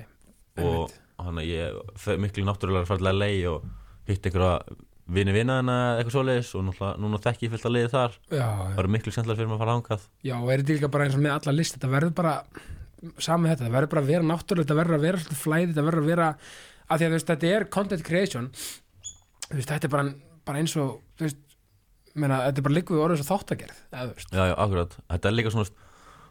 [0.62, 0.96] og einmitt.
[1.22, 3.68] hann að ég fer miklu náttúrulega að fara til LA og
[4.08, 4.54] hitt einhverja
[5.12, 8.18] vini vinaðina eða eitthvað svoleiðis og náttúrulega núna þekki ég fullt að liði þar.
[8.30, 10.90] Já, það eru miklu skemmtilega fyrir mig að fara hangað já, og er þetta líka
[10.94, 12.34] bara eins og með alla list, þetta verður bara
[13.18, 15.86] saman þetta, það verður bara að vera náttúrulega þetta verður að vera svolítið flæði, þetta
[15.88, 18.50] verður að vera að því að þú veist, þetta er content creation.
[19.48, 20.04] Þú veist, þetta er bara,
[20.46, 21.40] bara eins og þú veist,
[22.14, 24.02] meina, þetta er bara líkuð orðið svo þáttagerð, já,
[24.36, 25.88] já, akkurat, þetta er líka svona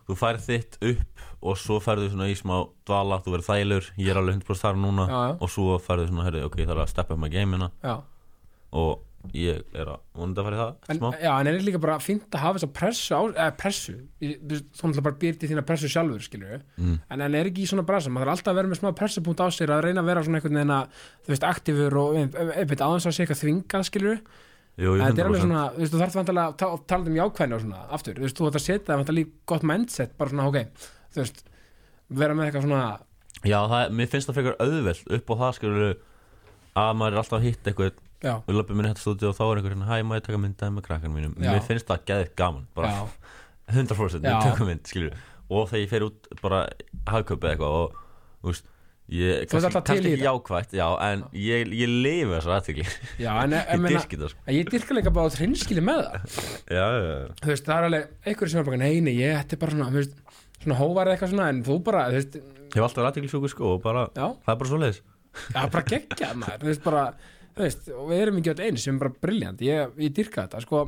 [0.08, 2.56] þú færð þitt upp og svo færðu svona í smá
[2.90, 5.34] dvala, þú verður þælur ég er alveg 100% þar núna Já, já.
[5.42, 7.94] og svo færðu svona, herri, ok, það er að steppa upp með gameina já,
[8.72, 9.08] og
[9.38, 12.34] ég er að vonandi að fara í það en, já, en er líka bara fínt
[12.34, 13.94] að hafa þessa pressu, á, eða pressu?
[14.18, 16.96] Þú veist, þú náttúrulega bara býrti þína pressu sjálfur skilur Mm.
[17.14, 19.44] en, en er ekki í svona brasa, maður þarf alltaf að vera með smá pressupunkt
[19.46, 22.82] á sér að reyna að vera svona einhvern veginn að þú veist, aktífur og einmitt
[22.82, 24.18] aðeins að sé eitthvað þvingað skilur
[24.82, 27.12] Jú, en þetta er alveg 100% svona, þú veist, þú þarf vantilega að ta- tala
[27.12, 30.32] um jákvæðni og svona, aftur, þú veist, þú þarf að setja vantilega gott mindset, bara
[30.34, 31.44] svona, ok þú veist,
[32.10, 32.84] vera með eitthvað svona
[33.46, 35.84] Já, það, mér finnst það frekar auðveld upp á það skilur
[36.82, 39.62] að maður er alltaf að hitta eitthvað við löpum minni þetta stúdíu og þá er
[39.62, 41.34] einhver hérna, hæ, má ég taka myndaði með krakkan mínum?
[41.42, 41.52] Já.
[41.56, 43.02] mér finnst það geðið gaman, bara já,
[43.78, 44.36] 100% Já.
[44.36, 45.16] við tökum mynd, skilur
[45.52, 46.60] og þegar ég fer út bara
[47.12, 47.98] hagköpi eitthvað og,
[48.44, 48.68] þú veist
[49.12, 50.28] ég, Þú ert alltaf til í kannski ekki þetta.
[50.30, 52.86] jákvætt, já, en ég, ég lifi þessar aðtekli
[53.26, 55.84] já, en ég ég, meina, dyrki það, sko en ég dyrka líka bara á trinskili
[55.84, 56.38] með það.
[56.78, 57.26] Já, já, já.
[57.42, 59.90] þú veist, það er alveg einhverju sem er bara, nei, nei, ég ætti bara svona,
[59.92, 60.16] þú veist,
[60.62, 63.74] svona hóvarið eitthvað svona, en þú bara, þú veist, ég hef alltaf aðtekli sjúkur sko
[63.76, 67.04] og bara, já, það er bara svo leiðis já, bara geggjað maður, þú veist, bara,
[67.58, 70.62] veist, og við erum ekki öll eins, sem er bara briljant, ég, ég dyrka þetta,
[70.62, 70.82] sko,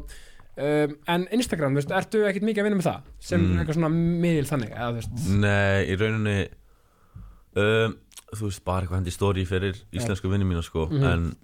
[0.57, 3.59] um, en Instagram, veist, ertu ekkit mikið að vinna með það, sem Mm.
[3.59, 5.03] eitthvað svona miðil þannig, eða,
[5.43, 6.37] nei, í rauninni
[7.55, 7.97] um,
[8.33, 11.03] þú veist, bara eitthvað hendi stóri fyrir íslensku vinni mína sko Mhm.
[11.03, 11.35] en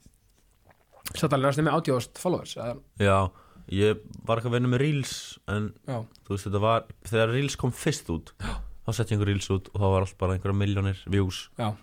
[1.15, 3.32] satt alveg næstu með átjóðast followers, eða, já,
[3.71, 5.13] ég var eitthvað að vinna með Reels
[5.47, 9.29] en já, þú veist þetta var þegar Reels kom fyrst út þá setti ég einhver
[9.29, 11.49] Reels út og þá var allt bara einhverja miljónir views.
[11.60, 11.75] Já,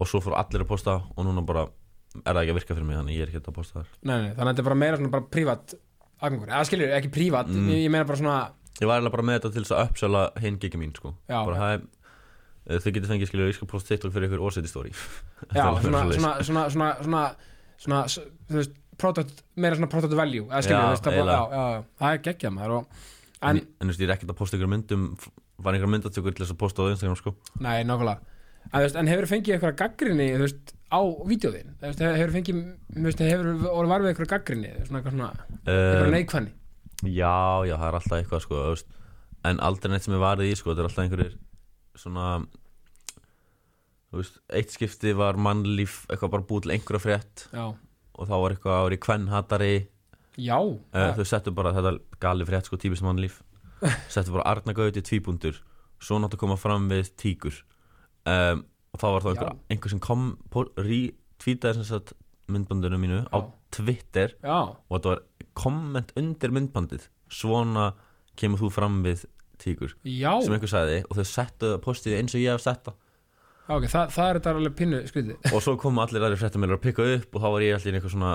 [0.00, 1.66] og svo fór allir að posta og núna bara
[2.24, 3.90] er það ekki að virka fyrir mig þannig ég er ekki að posta þar?
[4.02, 5.74] Nei, nei, þannig að þetta er bara meira svona bara prívat
[6.18, 7.68] aðgangur, eða skilur, ekki prívat Mm.
[7.72, 8.38] ég, ég meina bara svona,
[8.78, 11.14] Ég var eiginlega bara með þetta til þess að uppsala hinn gigi mín sko.
[11.28, 11.38] Já.
[11.44, 11.80] bara það er
[12.68, 14.92] eh, þau getur fengið skilur ég skal posta TikTok fyrir ykkur orðseti story.
[15.56, 17.22] Já, svona, svona, svona, svona, svona,
[17.82, 21.18] svona, s- þú veist, product, meira svona product value, eða skilur, Já, þú veist, það,
[21.18, 21.42] bara, eiginlega.
[21.42, 23.04] já, já, já, það er geggjað maður og,
[23.42, 25.04] en, en, en þú veist ég er ekkert að posta ykkur myndum
[25.58, 27.34] var einhver myndatökur til þess að posta á Instagram sko?
[27.66, 28.20] Nei, nákvæmlega.
[28.68, 32.60] En, þú veist, en hefur fengið eitthvað gaggrinni, þú veist, á vídeoðin, veist, hefur fengið
[33.04, 35.32] veist, hefur orðið varfið eitthvað gaggrinni svona eitthvað svona,
[35.64, 36.54] eitthvað um, neikvæðni.
[37.08, 37.34] Já,
[37.68, 38.96] já, það er alltaf eitthvað sko veist,
[39.48, 41.36] en aldrei neitt sem er varðið í sko þetta er alltaf einhverjir
[41.98, 42.30] svona
[44.16, 47.66] veist, eitt skipti var mannlíf eitthvað bara búið til einhverja frétt já,
[48.18, 49.74] og þá var eitthvað ári kvennhatari.
[50.38, 53.40] Já, uh, þau settu bara þetta gali frétt sko típist mannlíf.
[54.10, 55.60] Settu bara Arnagauti tvíbúndur
[56.02, 57.60] svo nátt að koma fram við tíkur.
[58.26, 60.28] Um, og þá var þá einhver, einhver sem kom
[60.78, 62.14] retweetaði sem sagt
[62.48, 63.48] myndbandinu mínu á Já.
[63.76, 65.20] Twitter já, og þetta var
[65.58, 67.02] komment undir myndbandið.
[67.28, 67.90] Svona
[68.40, 69.26] kemur þú fram við
[69.60, 72.86] tíkur já, sem einhver sagði og þau settu það postið eins og ég hef sett
[72.88, 72.96] það.
[73.68, 75.50] Já ok, það, það er þetta alveg pinnu skrítið.
[75.52, 78.14] Og svo komu allir aðri fréttamælar að pikka upp og þá var ég allir eitthvað
[78.14, 78.32] svona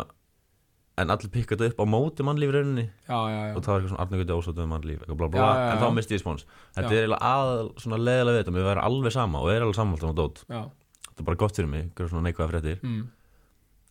[1.02, 2.86] en allir pikka þetta upp á móti mannlífi rauninni.
[3.08, 5.82] Já, já, já, og það var eitthvað svona Arnargöti ósóttuð mannlíf eitthvað blá já, en
[5.82, 9.16] þá misti ég spóns þetta er eiginlega að svona leðilega við þetta mér verður alveg
[9.16, 10.44] sama og er alveg samanltan á dót.
[10.46, 10.62] Já.
[11.08, 12.80] Þetta er bara gott fyrir mig, gera svona neikvæða fréttir.
[12.84, 13.04] Mm.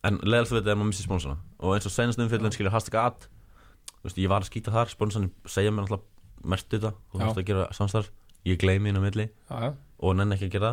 [0.03, 2.73] en leðilega við þetta er að maður missi spónsana og eins og senast umfjöldun skilur
[2.75, 3.27] hashtag at
[4.03, 6.03] þú veist, ég var að skýta þar, spónsan segja mér alltaf
[6.43, 6.91] mest þetta.
[7.11, 8.09] Þú veist að gera samstarf.
[8.43, 9.29] Ég gleymi inn á milli.
[9.47, 9.69] Já, já,
[10.03, 10.65] og ekki að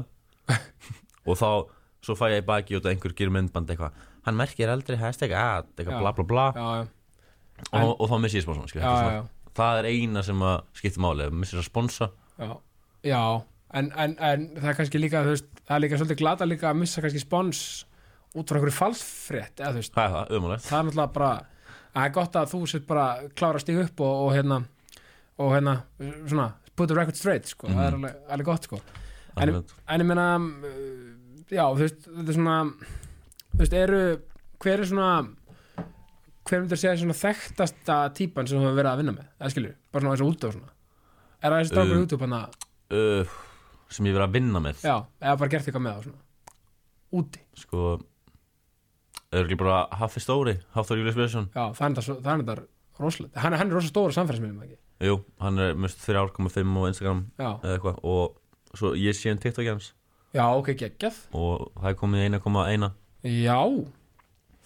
[1.39, 1.51] þá,
[2.03, 3.95] svo fæ ég baki út að einhver gerir myndband eitthvað
[4.31, 6.49] hann merkir aldrei hashtag at, eitthvað bla bla bla.
[6.57, 9.23] Já, já, og, og þá missi ég skilur, já,
[9.59, 12.13] það er eina sem að skipta máli, missir að sponsa.
[13.05, 13.25] Já.
[13.71, 16.81] En, en, en það er kannski líka, veist, það er líka svolítið glata líka að
[16.81, 17.61] missa kannski spons
[18.35, 21.31] út frá einhverju falsfrétt, eða veist, það er það, það er náttúrulega bara,
[21.95, 23.05] það er gott að þú sér bara
[23.39, 24.59] klára að stíga upp og, og hérna,
[25.39, 25.77] og hérna,
[26.25, 28.81] svona, put the record straight, sko, það er alveg, alveg gott, sko.
[29.39, 32.59] En, en ég meina, uh, já, þú veist, þetta er svona,
[33.53, 34.01] þú veist, eru,
[34.65, 35.11] hver er svona,
[36.49, 39.75] hver myndir segja svona þekktasta típan sem þú hefur verið að vinna með, eða skilur,
[39.93, 40.73] bara svona þessu út og svona.
[41.41, 42.59] Er það þessi strákur Um, um, YouTube hann að,
[42.97, 43.39] uh,
[43.91, 44.83] sem ég verið að vinna með.
[44.85, 46.23] Já, eða bara gert eitthvað með það svona,
[47.21, 47.85] úti, sko
[49.31, 51.49] er ekki bara Haffi Stóri Hafþór Július Björnsson?
[51.55, 52.67] Já, er þetta, svo- það er þetta
[53.01, 54.79] rosalegt, hann, hann er rosa stóra samfélagsmiðlum, ekki?
[55.07, 59.39] jú, hann er mest 3.5 á Instagram Já, eða eitthvað og svo ég sé hann
[59.41, 59.93] TikTok hans
[60.35, 62.91] já, ok, geggjað, og það er komið 1.1
[63.25, 63.59] já,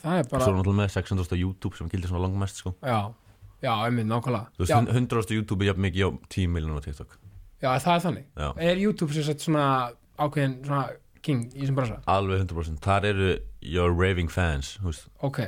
[0.04, 2.74] það er svo bara, er náttúrulega með 600 á YouTube sem gildir svona langmest sko.
[2.84, 3.00] Já,
[3.64, 6.84] já, einmitt, nákvæmlega, þú veist, 100 á YouTube er jafn mikið á 10 miljonar á
[6.84, 7.18] TikTok.
[7.64, 8.24] Já, það er þannig.
[8.36, 9.66] já, Er YouTube sem sagt svona
[10.18, 10.84] ákveðin svona
[11.24, 12.00] king í þessum bransa?
[12.06, 13.28] alveg 100% þar eru
[13.64, 15.06] your raving fans þú veist.
[15.24, 15.38] Ok,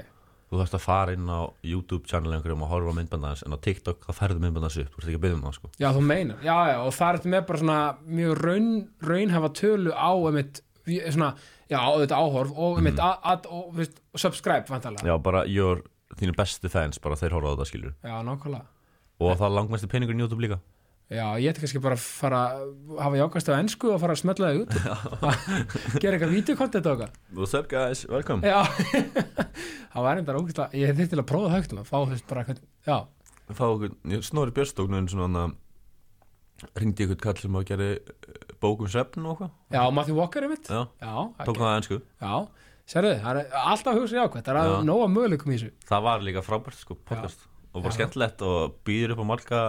[0.49, 3.59] þú þarfst að fara inn á YouTube channel einhverjum og horfa á myndbandans en á
[3.61, 5.71] TikTok það færðu myndbandans upp, þú veist ekki að byrja um það sko.
[5.83, 8.71] Já, þú meinar, já, já, og það er með bara svona mjög raun,
[9.11, 11.33] raunhafa tölu á einmitt, svona,
[11.71, 13.03] já, þetta áhorf og mm.
[13.03, 15.09] að, og, þú veist, og subscribe, vantarlega.
[15.09, 15.83] já, bara your,
[16.21, 18.65] þínu bestu fans bara þeir horfa á þetta skilur Já, nákvæmlega.
[19.21, 20.61] og það er langmestu peningur í YouTube líka.
[21.07, 24.23] Já, ég ætti kannski bara að fara að hafa jákast á ennsku og fara að
[24.25, 24.73] smetla það út.
[26.03, 27.21] Gera eitthvað videokontent og eitthvað.
[27.37, 28.43] What's up guys, welcome.
[28.43, 28.67] Já,
[29.93, 32.47] það var einnig ógæslega ég þurfti til að prófa það högt fá þess bara
[32.91, 32.97] já,
[33.55, 33.93] Fá okkur,
[34.27, 35.55] snóri björstóknun svona hann
[36.81, 37.89] ringdi ykkur kall sem að gera
[38.63, 39.53] bókum svefn og eitthvað.
[39.77, 41.15] Já, Matthew Walker er mitt Já, Já,
[41.45, 42.35] tók það ennsku já,
[42.89, 44.81] sérðu, það er alltaf að hugsa jákvæmt, það er Já.
[44.89, 45.71] nóga möguleikum í þessu.
[45.91, 47.47] Það var líka frábært sko, podcast.
[47.75, 47.99] Og bara Já.
[48.01, 49.63] skemmtilegt og býður upp á marga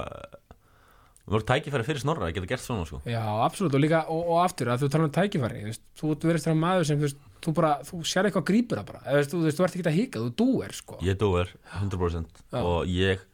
[1.28, 3.02] Það voru tækifæri fyrir snorra að geta gert svona sko.
[3.04, 6.30] Já, absolutt, og líka, og, og aftur að þú tala um tækifæri, þú veist, þú
[6.30, 9.26] verðist það maður sem, þú veist, þú bara, þú sér eitthvað grípur það bara, eða,
[9.34, 11.00] þú veist, þú, ert ekki að híka, þú dúer, sko.
[11.04, 12.62] Ég dóer 100% Já.
[12.62, 13.26] og ég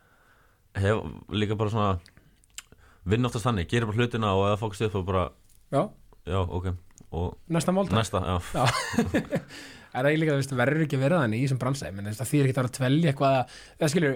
[0.82, 1.04] hef
[1.38, 1.92] líka bara svona
[3.06, 5.24] vinn oftast þannig, gerir bara hlutina og eða fókst upp og bara,
[5.74, 5.84] Já,
[6.30, 6.68] já, ok.
[7.14, 8.64] Og næsta málta næsta, já,
[9.94, 11.92] er það líka, þú veist, verður ekki að vera þannig í þessum bransa?
[11.94, 14.16] Menn það þýr ekki að vera að tvelja eitthvað að- eða skilur,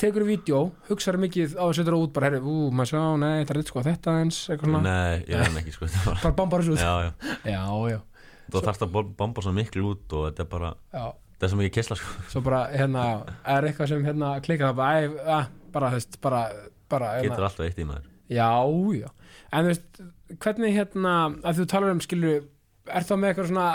[0.00, 3.42] tekur vídeo hugsaður mikið á að setja það út bara, herri, ú, maður sjá, nei,
[3.44, 5.88] það er eitthvað þetta eins eitthvað svona, nei, ég reyna ekki sko
[6.22, 6.84] bara bombar þessu út.
[6.84, 7.98] Já, já, já, já,
[8.54, 11.60] þú þarfst að bomba svo miklu út og þetta er bara, já, þetta er svo
[11.60, 12.14] mikið kessla sko.
[12.36, 13.06] Svo bara, hérna
[13.56, 15.50] er eitthvað sem, hérna, klikkar það bara, æ, að,
[16.22, 16.42] bara,
[16.92, 18.08] bara, getur hérna, alltaf eitt í maður.
[18.32, 18.50] Já,
[18.98, 19.08] já.
[19.52, 20.02] En þú veist,
[20.44, 22.44] hvernig, hérna að þú talar um, skilur,
[22.88, 23.66] er það með eitthvað svona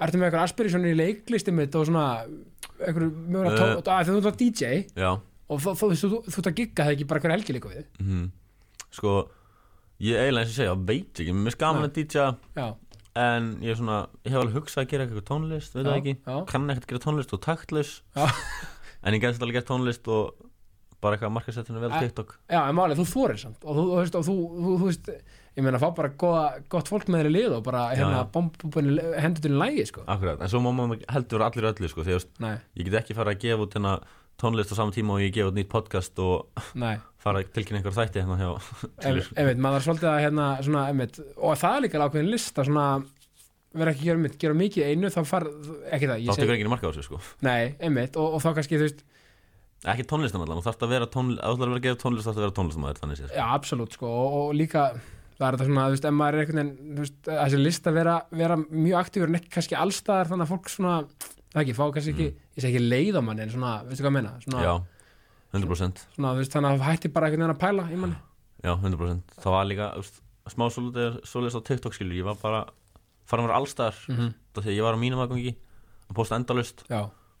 [0.00, 2.04] ertu með eitthvað aspirationir í leiklisti mitt og svona
[2.80, 3.80] eitthvað mögulega Eh.
[3.84, 5.10] tó, að þú ert DJ Já,
[5.50, 7.82] og þú, þú, þú, þú, ert að gigga það ekki bara hver helgi líka við
[8.00, 8.30] mhm.
[8.90, 9.16] Sko
[10.00, 12.22] ég eiginlega eins og segja, veit ekki, mér er gaman að DJ
[12.56, 12.66] já,
[13.20, 15.98] en ég er svona, ég hef alveg hugsað að gera eitthvað tónlist, veit Já, það
[16.00, 16.14] ekki.
[16.24, 16.36] já.
[16.48, 18.24] kann ekkert gera tónlist og taktlaus Já.
[19.04, 20.48] en ég gæti alveg gert tónlist og
[21.00, 21.92] bara eitthvað markasettinu vel.
[21.96, 22.34] TikTok.
[22.50, 23.60] Já, en málið, þú þorir samt.
[23.64, 25.12] Og þú, þú veist, og þú, þú, þú veist
[25.56, 28.30] ég meina, fá bara góða, gott fólk með þér í lið og bara hérna, já.
[28.34, 30.06] bombunni hendur til lægi, sko.
[30.10, 32.98] Akkurat, en svo má maður heldur allir öllu sko, því að þú veist, ég get
[33.02, 33.94] ekki fara að gefa út hérna
[34.40, 36.94] tónlist á saman tíma og ég gefa út nýtt podcast og nei.
[37.24, 38.50] fara að tilkynna einhver þætti hérna hjá
[39.10, 42.86] einmitt, maður svolítið að hérna, svona, einmitt, og það er líka ákveðin lista svona,
[43.76, 45.48] vera ekki að gera, gera mikið einu þá far,
[45.90, 47.20] ekki það, þá ég tekur ekki marka á þessu sko.
[47.44, 49.04] Nei, einmitt, og, og þá kannski, þú veist
[49.88, 53.16] ekki tónlistan allan, þú þarfst að vera tónlist þarfst að vera að að tónlistamæður þannig
[53.20, 54.82] séð já, absolutt, sko, og, og líka
[55.40, 57.92] það er þetta svona, þú veist, ef maður er einhvern veginn þú veist, þessi lista
[57.96, 60.94] vera, vera mjög aktífur en ekki kannski allstaðar, þannig að fólk svona
[61.54, 64.10] það ekki, fá kannski ekki, ég segi ekki leið á manni en svona, veistu hvað
[64.12, 64.66] ég meina, svona, Mm.
[64.68, 64.74] já,
[65.56, 68.18] 100% svona þú veist, þannig að hætti bara einhvern veginn að pæla í manni.
[68.60, 69.88] Já, 100% það var líka,
[70.52, 72.66] smá svolítið á TikTok skilur, ég var bara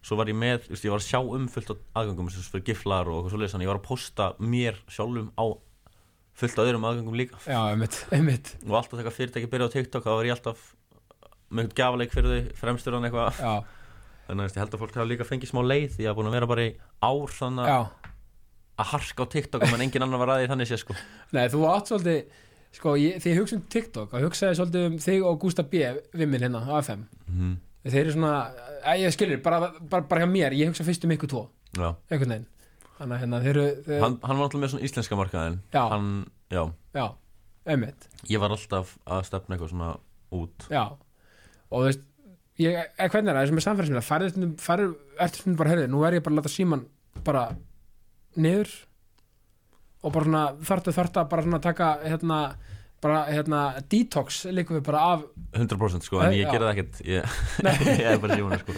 [0.00, 0.06] -hmm.
[0.06, 3.08] ég svo var ég með, veist, ég var að sjá um fullt aðgangum fyrir giflar
[3.08, 5.46] og eitthvað svolítið þannig ég var að posta mér sjálfum á
[6.40, 7.40] fullt á öðrum aðgangum líka.
[7.44, 8.54] Já, einmitt, einmitt.
[8.64, 10.62] Og alltaf þegar fyrirtæki byrja á TikTok þá var ég alltaf
[11.50, 13.40] með eitthvað gafleik fyrir þau fremstur hann eitthvað.
[14.30, 16.36] Þannig að ég held að fólk hafa líka fengið smá leið því að búin að
[16.38, 16.70] vera bara í
[17.02, 17.72] ár þannig
[18.80, 20.94] að harka á TikTok og menn engin annar var aðið þannig sé sko.
[21.36, 22.20] Nei, þú átt svolítið
[22.78, 25.82] sko, ég, því ég hugsa um TikTok og hugsaði svolítið um þig og Gústa B
[26.14, 28.32] við minn hérna á FM mm þeir eru svona,
[29.00, 31.42] ég skilir, bara, bara, bara hjá mér ég hugsa fyrst um ykkur tvo,
[31.78, 31.94] já.
[32.10, 32.48] einhvern veginn.
[32.98, 35.82] Þannig að hérna, þeir eru þeir, hann, hann var alltaf með svona íslenska markaðin Já.
[35.88, 36.10] hann,
[36.52, 36.62] já,
[36.92, 37.06] já,
[37.72, 38.08] einmitt.
[38.28, 39.90] Ég var alltaf að stefna eitthvað svona
[40.36, 40.66] út.
[40.68, 40.82] Já,
[41.70, 42.04] og þú veist
[42.60, 46.04] ég, eh, hvernig er það, þessum er samfélagsmynda farið, farið, eftir stundum bara, heyrðu, nú
[46.04, 46.84] er ég bara að láta síman
[47.24, 47.44] bara
[48.36, 48.74] niður
[50.04, 52.40] og bara svona þartu að bara svona taka hérna,
[53.00, 53.60] bara hérna
[53.90, 55.22] detox líka við bara af
[55.56, 56.52] 100% sko, en Eh, ég já.
[56.52, 57.00] gerði það ekkert.
[57.08, 57.34] Ég,
[58.00, 58.76] ég er bara síðan sko.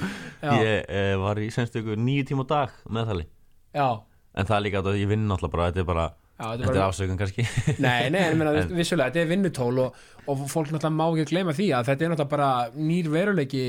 [0.63, 3.27] Ég eh, var í senstu nýju tíma á dag meðtali,
[3.75, 3.89] já,
[4.35, 6.07] en það er líka að ég vinn alltaf bara, þetta er bara,
[6.39, 7.47] já þetta er bara ásökun kannski.
[7.87, 11.31] Nei, nei, en, meina, En- vissulega, þetta er vinnutól og, og fólk náttúrulega má ekki
[11.35, 13.65] gleyma því að þetta er náttúrulega bara nýr veruleiki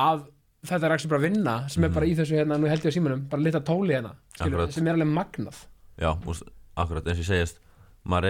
[0.00, 0.24] að
[0.68, 2.96] þetta er ekki bara vinna sem er bara í þessu hérna, nú held ég á
[2.96, 5.62] símanum, bara lita tóli hérna skilur, sem er alveg magnað.
[6.00, 7.60] Já, akkurat eins og ég segist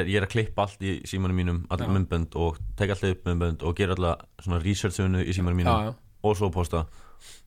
[0.01, 1.93] er, ég er að klippa allt í símanum mínum allir Já.
[1.95, 5.91] myndbönd og teka allir upp myndbönd og gera allar svona research-unu í símanum mínum Já,
[5.91, 5.95] já.
[6.23, 6.87] og svo posta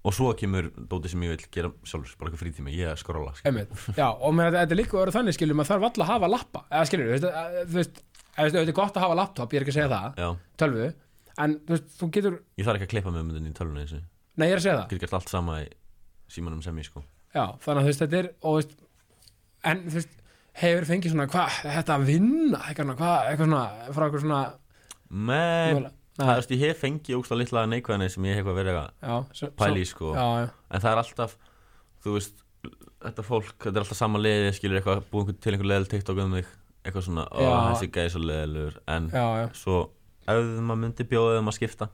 [0.06, 3.40] og svo kemur dóti sem ég vil gera sjálfur, bara eitthvað frítími, ég er að.
[3.48, 3.72] Einmitt.
[3.98, 6.30] Já, og með þetta er líka að vera þannig skilur maður þarf alltaf að hafa
[6.30, 7.56] lappa eða skilur, þú veist, að-
[8.38, 10.90] að- þetta er gott að hafa laptop, ég er ekki að segja það tölvu,
[11.44, 14.02] en þú veist, þú getur ég þarf ekki að klippa myndböndin í tölvunni þessu,
[14.38, 15.68] nei, ég er að segja ég það, get gert allt sama í
[16.30, 17.90] símanum sem ég sko já, þannig
[20.54, 22.62] að hefur fengið svona, hvað, þetta að vinna?
[22.70, 23.64] Eitthvað, hvað, eitthvað svona,
[23.96, 24.42] frá eitthvað svona
[25.14, 25.92] Mögulega.
[26.18, 29.16] það veist, ég hef fengið ógst litla neikvæðinni sem ég hef eitthvað verið að já,
[29.82, 30.14] í sko.
[30.14, 31.38] Já, já, en það er alltaf,
[32.06, 32.44] þú veist
[33.04, 36.38] þetta fólk, þetta er alltaf sama liði skilur eitthvað, búið til einhver leðil TikTok um
[36.38, 36.52] þig
[36.84, 37.54] eitthvað svona, ó, Já.
[37.74, 39.78] þessi gæði svo leðilur en já, já, svo
[40.24, 41.88] ef maður myndi bjóða þeim að skipta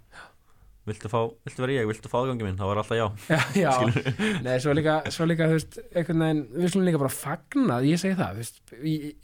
[0.90, 2.58] viltu fá, viltu vera ég, viltu fá aðgangi minn?
[2.60, 3.72] Þá var alltaf já, já, já.
[4.46, 8.02] Nei, svo líka, svo líka, þú veist, einhvern veginn, við slum líka bara fagna, ég
[8.02, 8.60] segi það, veist,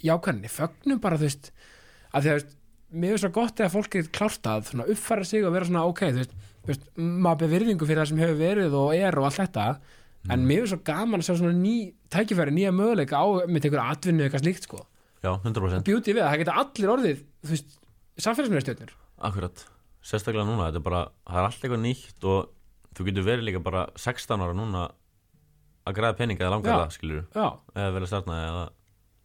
[0.06, 1.51] jákvæðinni, fögnum bara, þú veist,
[2.12, 2.58] að því að, þú veist,
[2.95, 6.01] mér er svo gott þegar fólk er klárt að uppfæra sig og vera svona, ok,
[6.08, 6.89] þú veist, þú veist
[7.25, 9.65] maður ber virðingu fyrir það sem hefur verið og er og allt þetta,
[10.32, 11.75] en mér er svo gaman að sjá svona ný
[12.13, 14.86] tækifæri, nýja möguleika á með einhverju atvinnu eitthvað slíkt, sko.
[15.25, 15.86] já, 100%
[20.06, 22.50] Sérstaklega núna þetta er bara, það er allt eitthvað nýtt og
[22.96, 24.88] þú getur verið líka bara 16 ára núna
[25.86, 28.65] að græða peninga eða skilur Já, eða verið startna eða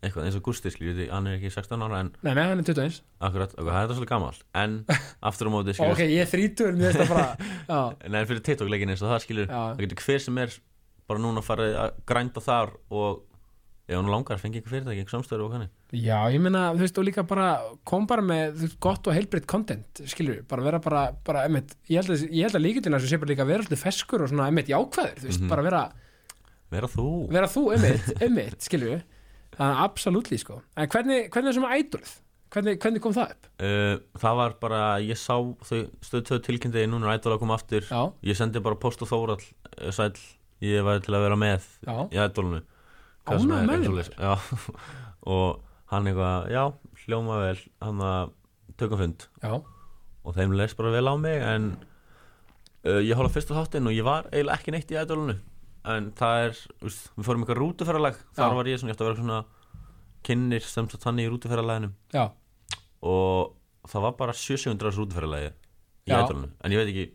[0.01, 2.63] eitthvað eins og Gústi skilur því, hann er ekki 16 ára en nei, nei, hann
[2.63, 3.01] er 21.
[3.29, 4.77] akkurat, ok, það er svolítið gammal en
[5.31, 7.81] aftur á móti skilur Ok, ég er 30, mér veist það bara, já,
[8.15, 9.59] Nei, fyrir TikTok leikin eins og það skilur Já.
[9.61, 10.57] það getur hver sem er
[11.11, 13.21] bara núna farið að grænda þar og
[13.91, 16.99] ef hún langar fengi ykkur fyrirtæki, ykkur samstöður og kanni Já, ég meina, þú veist,
[17.01, 17.49] og líka bara
[17.89, 22.15] kom bara með gott og heilbreytt content skilur bara vera bara, bara einmitt, ég held
[22.15, 24.71] að, að líka til þess að sé bara líka vera alltaf feskur og svona, einmitt,
[24.71, 25.81] jákvæður þú veist, bara vera,
[26.71, 27.07] vera þú.
[27.35, 29.01] Vera þú, einmitt, einmitt, skilur
[29.57, 30.61] það er absolutt sko.
[30.79, 32.13] En hvernig, hvernig er sem að ædolið
[32.55, 33.49] hvernig, hvernig kom það upp?
[33.63, 37.87] uh, það var bara, ég sá þau stöðtöðu tilkynnti, núna er ædol að koma aftur.
[37.87, 40.13] Já, ég sendi bara post og þórall uh, sæl,
[40.65, 42.21] ég var til að vera með já, í
[44.15, 44.35] já,
[45.35, 46.63] og hann eitthvað, já,
[47.05, 48.33] hljóma vel hann að
[48.81, 49.55] tökum fund já,
[50.25, 51.71] og þeim leist bara vel á mig en
[52.87, 55.39] uh, ég hóla fyrsta þáttinn og ég var eiginlega ekki neitt í ædolunu
[55.91, 58.57] en það er, úst, við fórum eitthvað rútuferralag þar Já.
[58.59, 59.41] var ég svona, ég ætti að vera svona
[60.29, 62.25] kynnir sem sagt þannig í rútuferralaginu já,
[63.01, 63.55] og
[63.89, 66.19] það var bara 700 ás útferðalagi í Já.
[66.21, 67.07] ætlunum en ég veit ekki,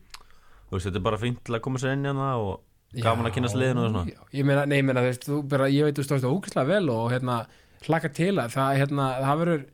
[0.72, 2.64] veist, þetta er bara fínt til að koma sér inn í hana og
[3.04, 5.86] gaman að kynast liðinu og svona já, ég meina, nei, meina, veist, þú bara, ég
[5.86, 7.44] veit þú stóðst ógæslega vel og hérna
[7.88, 9.66] hlaka til að það, hérna, það verður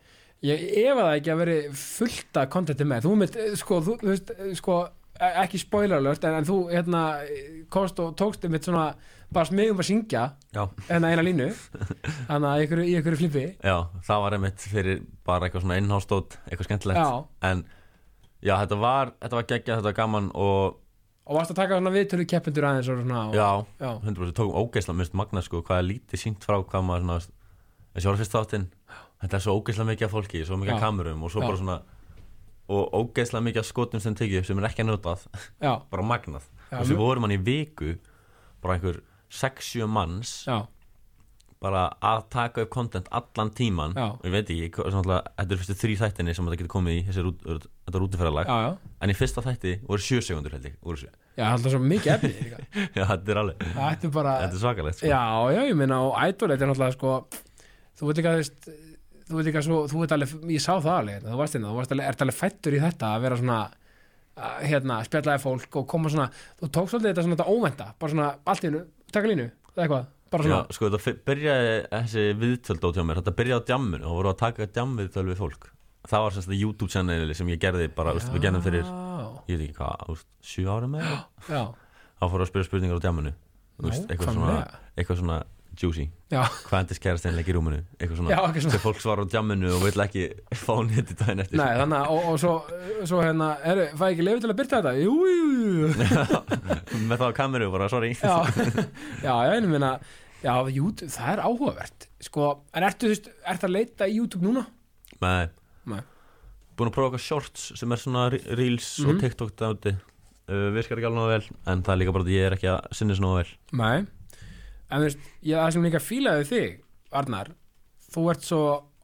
[0.48, 4.12] ég efa það ekki að veri fullt af kontenti með, þú mynd, sko, þú, þú
[4.12, 4.78] veist, sko,
[5.22, 7.02] e- ekki spoilerlört en, en þú, hérna,
[7.74, 8.88] komst og tókst um svona,
[9.32, 11.52] bara smegum að syngja Já, hérna eina línu.
[12.28, 16.40] Þannig að ykkur, í ykkur flipi já, það var einmitt fyrir bara eitthvað svona innhástótt,
[16.50, 17.00] eitthvað skemmtilegt.
[17.00, 17.48] Já.
[17.52, 17.64] en
[18.42, 20.80] já, þetta var, þetta var geggja, þetta var gaman og
[21.32, 23.50] og varst að taka svona viðtölu keppendur aðeins og svona og, já,
[23.86, 27.20] já, 100% tókum ógeðslega mist magna sko, hvað er lítið sínt frá hvað maður svona,
[27.96, 28.68] þessi var fyrst þáttinn.
[29.22, 31.48] Þetta er svo ógeðslega mikið af fólki, svo mikið af kamerum og svo Já.
[31.52, 31.80] bara svona
[32.72, 35.26] og ógeðslega mikið af skotum sem tekið upp sem er ekki að notað
[35.92, 36.46] bara magnað.
[36.72, 37.96] Og mjög- vorum hann í viku
[38.64, 40.62] bara einhver 6-7 manns já,
[41.62, 44.08] bara að taka upp content allan tíman Já.
[44.18, 47.04] og ég veit ekki, alltaf, þetta er fyrstu þrý þættinni sem þetta getur komið í
[47.10, 48.72] þessi þetta rútuferðalag já, já.
[49.06, 51.12] En í fyrsta þætti voru 7 sekundur held ég voru sjö.
[51.38, 52.34] já, það er svo mikið efni
[52.98, 55.12] já, þetta er alveg, er þetta er svakalegt sko.
[55.12, 55.22] já,
[55.54, 57.14] já, ég meina og þetta er náttúrulega sko
[58.00, 58.44] þú veit að
[59.32, 61.70] þú veit að svo, þú veit alveg, ég sá það alveg hérna, þú varst hérna,
[61.72, 65.78] þú varst alveg, ert alveg fættur í þetta að vera svona að, hérna, spjallaði fólk
[65.82, 66.30] og koma svona,
[66.60, 68.82] þú tókst alveg þetta svona þetta óvenda, bara svona allt í hennu,
[69.12, 73.36] taka línu eða eitthvað, bara Já, svona sko þetta byrjaði þessi viðtöld á mér, þetta
[73.40, 75.70] byrjaði á djamminu og voru að taka djamviðtöl við fólk.
[76.10, 79.60] Það var það YouTube channel sem ég gerði bara, úst, við gerðum fyrir, já, ég
[79.60, 81.06] veit ekki hvað sjö árum með
[81.46, 81.62] já,
[82.18, 83.34] þá fóru að spyrja spurningar á djamminu
[83.82, 84.56] eitthvað, svona,
[84.96, 85.38] eitthvað svona
[85.82, 86.06] juicy.
[86.32, 88.74] Já, hvað endist kærastinn leik í rúminu eitthvað svona, Já, ekki svona.
[88.76, 90.24] þegar fólk svarar á djamminu og vil ekki
[90.62, 91.58] fá nýtti daginn eftir.
[91.60, 92.54] Nei, þannig að, og, og svo,
[93.12, 94.94] svo hérna, er, fæ ekki lefi til að byrta þetta?
[95.02, 95.90] Jú, jú, jú,
[97.10, 98.14] með það á kameru bara, sorry.
[98.16, 98.38] Já,
[99.28, 99.92] já, ég meina,
[100.46, 104.46] já, YouTube, það er áhugavert, sko, en ertu, þú veist, ertu að leita í YouTube
[104.48, 104.64] núna?
[105.22, 105.50] Nei,
[105.92, 106.00] Nei.
[106.78, 109.12] búin að prófa eitthvað shorts sem er svona re- reels Mhm.
[109.12, 112.48] og TikTok dáti uh, virkar ekki alveg vel en það er líka bara að ég
[112.48, 113.52] er ekki að sinni svona vel.
[113.78, 114.00] Nei,
[114.92, 116.76] en þú veist, ég það sem líka fílaði þig,
[117.22, 117.52] Arnar,
[118.12, 118.62] þú ert svo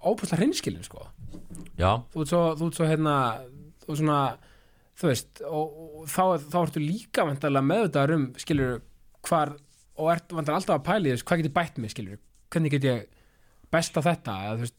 [0.07, 1.07] ópæslega hreinskilin, sko.
[1.79, 3.15] Já, Þú ert svo, þú ert svo, hérna,
[3.83, 4.19] þú ert svona,
[4.97, 8.77] þú veist, og, og þá, þá ertu líka vantarlega meðvitaður um, skilur,
[9.27, 9.55] hvar,
[9.97, 12.21] og ert vantarlega alltaf að pæli þess, hvað get ég bætt mig, skilur,
[12.53, 13.03] hvernig get ég
[13.73, 14.77] best á þetta, eða þú veist,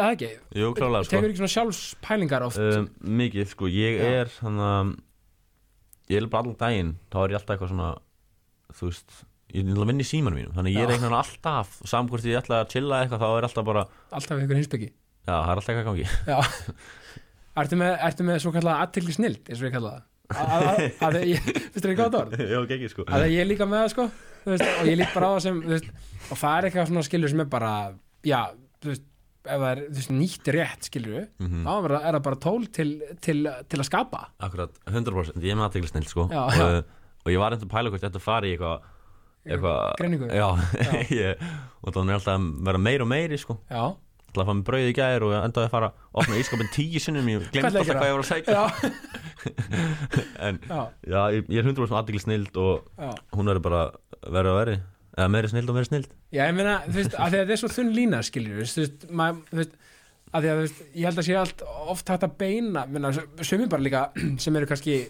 [0.00, 1.14] eða ekki, jú, klálega sko.
[1.14, 2.88] Tekur ekki svona sjálfspælingar oft, um,
[3.20, 4.94] Mikið, sko, ég er þannig að
[6.10, 7.90] ég er bara allan daginn þá er ég alltaf eitthvað svona
[8.74, 9.18] þú veist,
[9.54, 11.74] ég er að vinna í símanum mínum þannig að ég einhvern veginn alltaf
[12.10, 14.88] hvort ég ætla að chilla eitthvað þá er alltaf bara alltaf ykkur hinsbyggi.
[15.26, 16.06] já, það er alltaf eitthvað gangi.
[17.60, 20.06] Ertu með, ertu með svo kallega aðtekli snild eins og ég kalla það?
[20.30, 22.34] Að, að, að, að ég, finnst þér ekki gott orð?
[22.46, 23.04] Já, ekki, sko.
[23.10, 24.04] Að ég er líka með það sko.
[24.46, 25.88] Veist, og ég lík bara á það sem veist,
[26.30, 27.72] og það er eitthvað svona skilur sem er bara
[28.30, 28.38] já,
[28.80, 29.04] þú veist,
[29.50, 31.66] ef það er veist, nýtt rétt skilur Mhm.
[31.66, 32.88] þá er það- það bara tól til,
[33.20, 33.38] til,
[33.68, 34.22] til að skapa.
[34.46, 36.28] Akkurat, 100% ég er með aðtegli snill sko.
[36.30, 36.80] Og,
[37.26, 38.86] og ég var eitthvað að pæla hvort að fara í eitthvað
[39.46, 40.28] eitthvað Greiningu?
[40.34, 40.46] já,
[41.22, 41.42] ég,
[41.80, 43.56] og það er alltaf að vera meir og meiri sko.
[43.70, 46.72] Já, alltaf að fá mér brauð í gær og endaði að fara að opna ískapin
[46.74, 47.30] tíu sinnum.
[47.32, 48.62] Ég glemt alltaf að hvað ég var að segja já,
[50.46, 52.88] en já, já, ég, ég er 100% aðtegli snild og
[53.34, 53.82] hún verður bara
[54.28, 54.80] verið og verið
[55.16, 56.10] eða meiri snild og meiri snild.
[56.30, 58.84] Já, ég meina, þú veist, að því að þetta er svo þunn lína, skiljur, þú
[58.84, 59.74] veist, maður, þú veist,
[60.30, 61.64] að því að, þú veist, ég held að sé allt
[61.94, 63.10] oft hægt að beina, menna,
[63.42, 64.04] sumir bara líka,
[64.44, 65.00] sem eru kannski,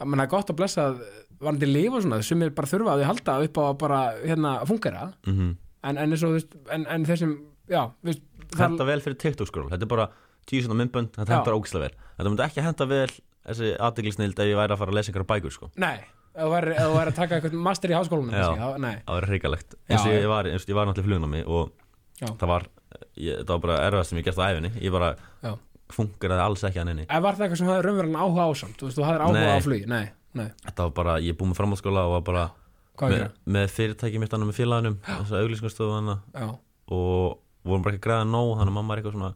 [0.00, 1.04] að manna, gott að blessa að
[1.40, 4.52] varandi lifa og svona, sumir bara þurfa að þau halda upp á að bara, hérna,
[4.60, 5.56] að fungera, mm -hmm.
[5.90, 7.34] en, en þú veist, en, en þeir sem,
[7.70, 8.22] já, veist,
[8.58, 10.08] henda vel fyrir TikTok skról þetta er bara
[10.50, 12.08] tíu svona myndbönd, þetta hendar ógislega vel.
[12.16, 13.10] Þetta myndi ekki henda vel
[13.46, 15.70] þessi aðtegli snild ef ég væri að fara að lesa einhverja bækur sko.
[15.76, 16.00] Nei,
[16.34, 17.94] ef þú væri, að taka eitthvað master í
[18.80, 19.76] nei, það var hrikalegt.
[19.76, 21.70] Já, eins og ég var, ég var náttúrulega flugnámi og
[22.20, 22.28] Já.
[22.36, 22.66] það var
[23.16, 25.10] ég, það var bara erfast sem ég gert á æfinni ég bara
[25.40, 25.52] já.
[25.94, 28.88] fungeraði alls ekki hann inni Ef var það eitthvað sem hafði raunverulega áhuga ásamt, þú
[28.88, 29.54] veist, þú hafðir áhuga Nei.
[29.56, 30.04] á flugi, nei,
[30.38, 32.46] nei, þetta var bara, ég er búið með framhaldsskóla og var bara
[33.00, 33.36] með, er það?
[33.56, 36.48] með fyrirtæki mitt annað með félaginum þess að auglýsingastofu hana Já,
[36.96, 39.32] og vorum bara ekki að græða nóg þannig að mamma er eitthvað svona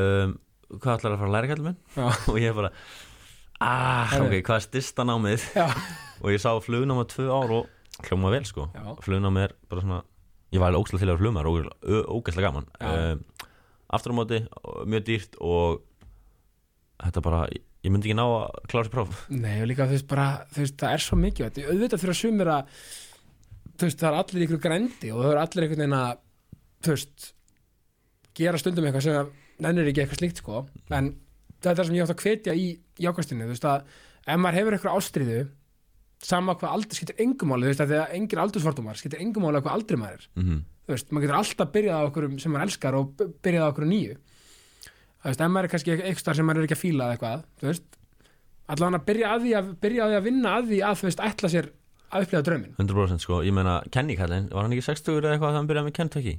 [0.00, 0.38] um,
[0.78, 1.78] hvað ætlar að fara að læra kallum minn?
[2.30, 2.70] Og ég bara
[3.60, 4.28] ah, Herðu.
[4.28, 5.46] ok, hvað er styrsta námið?
[6.22, 8.68] Og ég sá flugnáma tvö ár og hljóma vel sko.
[8.72, 8.94] Já.
[9.04, 10.00] flugnámi er bara svona
[10.50, 12.68] ég var alveg ógæslega til að og ógæslega gaman.
[12.80, 13.24] Um,
[13.90, 14.40] aftur á móti
[14.88, 15.82] mjög dýrt og
[17.00, 19.20] þetta bara, ég, ég myndi ekki ná að klára sér próf.
[19.32, 22.14] Nei, og líka þú veist bara, þú veist, það er svo mikið þetta, auðvitað fyrir
[22.14, 22.74] að sumir að
[23.80, 26.10] þú veist, það er allir ykkur grændi og það er allir einhvern veginn að
[26.84, 27.30] þú veist,
[28.40, 29.32] gera stundum eitthvað sem að
[29.64, 30.64] nennir ekki eitthvað slíkt sko.
[30.92, 31.14] En
[31.56, 32.66] þetta er það sem ég átt að hvetja í
[33.00, 35.40] jákastinu, þú veist að ef maður hefur eitthvað ástriðu
[36.20, 39.62] sama hvað aldrei skiptir engum máli, þú veist að að engir aldursvortumar skiptir engum máli
[39.64, 40.26] hvað aldrei maður er.
[40.36, 40.60] Mm -hmm.
[40.84, 43.86] þú veist, maður getur alltaf byrjað á okkur sem maður elskar og byrjað á okkur
[43.88, 44.16] nýju
[45.20, 47.70] þú veist, maður er kannski eitthvað sem maður er ekki að fíla eða eitthvað, þú
[47.70, 47.88] veist.
[48.70, 51.08] Allavega að byrja að því að, byrja að því að vinna að því að þú
[51.08, 51.70] veist, ætla sér
[52.10, 52.76] að upplifa drauminn.
[52.78, 55.88] 100% sko, ég meina Kenny kallinn, var hann ekki 60 eða eitthvað þegar hann byrjaði
[55.90, 56.36] með Kentucky?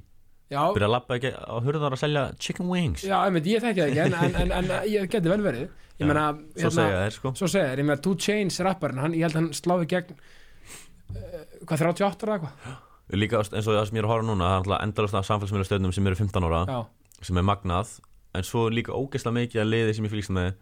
[0.51, 3.03] Já, byrjaði að lappa ekki á hurðar að selja chicken wings.
[3.07, 5.67] Já, einmitt, ég þekki það ekki en, en, en, en ég geti vel verið.
[6.01, 6.25] Ég Já, meina,
[6.57, 7.31] svo segja þeir sko.
[7.37, 11.43] svo segja þér, ég meina, Two Chains rapparinn, hann, ég held hann sláði gegn uh,
[11.69, 12.79] hvað, 38 ára eða eitthvað?
[13.21, 15.93] Líka eins og það sem ég er að horfa núna það er endalast af samfélagsmiðlastöðnum
[15.95, 16.79] sem eru 15 ára Já,
[17.27, 17.93] sem er magnað
[18.35, 20.53] en svo líka ógeðslega mikið að liði sem ég fylgst með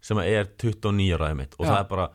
[0.00, 1.70] sem er 29 ára mitt og Já.
[1.72, 2.06] það er bara,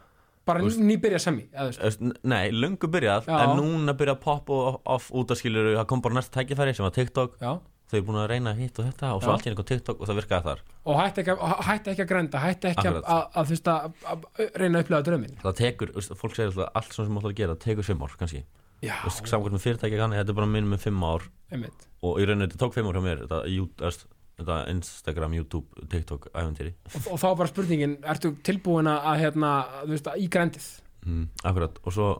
[0.47, 1.79] bara Þú veist- nýbyrja semmi eða, þú veist.
[1.79, 3.37] Þú veist, nei, löngu byrjað Já.
[3.43, 6.83] en núna byrjað að poppa off, út að skilur það kom bara næsta tækifæri sem
[6.87, 7.37] var TikTok.
[7.41, 7.59] Já,
[7.91, 10.07] þau er búin að reyna hitt og þetta og svo allt í einhvern TikTok og
[10.09, 10.59] það virkaði þar.
[10.85, 11.35] Og hætti ekki,
[11.67, 13.05] hætti ekki að grænda hætti ekki að, Akkurat.
[13.05, 15.37] að, að, þú veist, að, að, að reyna að upplifa drauminn.
[15.43, 18.03] Það tekur, þú fólk segir alltaf allt sem maður ætlar að gera það tekur 5
[18.07, 18.43] ár kannski.
[18.83, 21.27] Þú samkvæmt með fyrirtæki kanni, þetta er bara minnum með 5 ár.
[21.53, 21.85] Einmitt.
[22.03, 24.03] Og í rauninu þetta tók 5 ár hjá mér þetta, þú
[24.39, 29.55] þetta Instagram, YouTube, TikTok æventýri og, og þá bara spurningin, ertu tilbúin að að, hérna,
[29.83, 30.69] þú veist, í grændið
[31.05, 32.11] mm, akkurat, og svo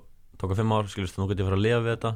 [0.42, 2.12] tók 5 ár skilust, nú get ég að fara að lifa við þetta.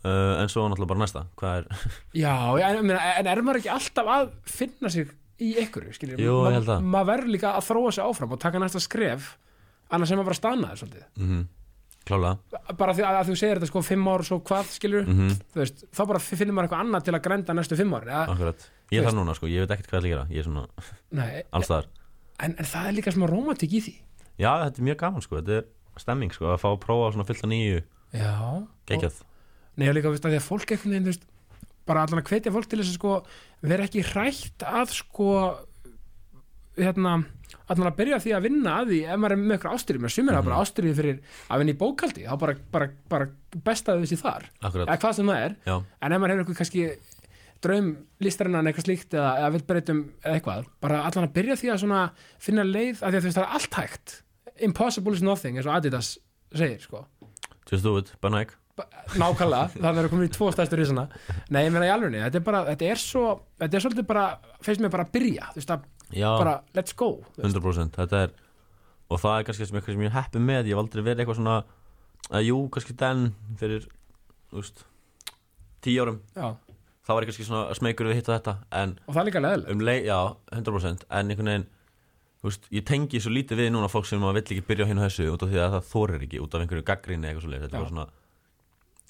[0.00, 1.22] Uh, en svo náttúrulega bara næsta.
[1.36, 1.88] Hvað er,
[2.22, 2.34] Já,
[2.70, 6.74] en, en, er maður ekki alltaf að finna sig í ykkur, það.
[6.84, 9.34] maður verður líka að þróa sig áfram og taka næsta skref
[9.92, 11.08] annars sem maður bara stannaði svolítið.
[11.20, 11.48] Mm
[12.10, 12.60] klálega.
[12.78, 15.84] Bara því að, að þú segir þetta sko fimm ár svo hvað skilur, mm veist,
[15.92, 19.00] þá bara finnir maður eitthvað annað til að grænda næstu fimm ár ja, akkurat, ég
[19.00, 20.26] er það núna sko, ég veit ekkert hvað ég ætla að gera.
[20.34, 20.66] Ég er svona
[21.20, 21.90] nei, allstaðar
[22.40, 23.96] en, en það er líka smá rómatík í því.
[24.40, 27.26] Já, þetta er mjög gaman sko, þetta er stemming sko, að fá að prófa svona
[27.28, 27.82] fullt að nýju.
[28.16, 28.36] Já,
[28.90, 29.18] geggjað,
[29.80, 31.26] Nei, og líka, veist, að því að fólk einhvern veginn, þú veist,
[31.88, 33.12] bara allan að hvetja fólk til þess að sko,
[33.70, 35.28] vera ekki hrætt að sko,
[36.80, 37.12] hérna,
[37.70, 40.14] allan að byrja því að vinna að því ef maður er með eitthvað ástyrjum, mér
[40.14, 43.30] sumir mm bara ástyrjum fyrir að vinna í bókaldi, þá bara, bara, bara
[43.66, 44.86] bestaði þessi þar, akkurat.
[44.90, 46.84] Eða hvað sem það er, já, en ef maður hefur eitthvað kannski
[47.64, 47.90] draum
[48.24, 52.00] listarinnan eitthvað slíkt eða, eða vill breytum eitthvað, bara allan að byrja því að svona
[52.40, 54.14] finna leið, að því að þú veist, það er allt hægt,
[54.68, 56.14] impossible is nothing, eins og Adidas
[56.56, 57.04] segir, sko.
[57.70, 58.56] Just do it, bara Nike.
[59.20, 61.02] Nákvæmlega, þannig er komin í tvo stæðstur í svona
[61.52, 63.24] nei, ég meina í alvegni, þetta er bara þetta er svo,
[63.60, 64.22] þetta er svolítið bara
[64.64, 65.84] finnst mér bara að byrja, þú veist að
[66.16, 67.58] já, bara let's go, þú veist.
[67.60, 68.32] 100% þetta er
[69.10, 71.40] og það er kannski sem eitthvað sem ég heppi með ég hef aldrei verið eitthvað
[71.40, 71.58] svona
[72.30, 73.22] að jú, kannski den
[73.60, 73.86] fyrir
[74.56, 74.84] úst,
[75.84, 76.20] tíu árum.
[76.38, 76.54] Já,
[77.10, 79.42] þá var ég kannski svona smegur við hitt og þetta en og það er líka
[79.42, 80.18] leðileg um leið, já,
[80.54, 81.66] 100% en einhvern veginn,
[82.46, 85.02] úst, ég tengi svo lítið við núna fólk sem maður vill ekki byrja á hinn
[85.02, 87.52] og þessu út af því að það þorir ekki, út af einhverju gaggrinni eitthvað svo
[87.52, 88.06] leið, þetta var svona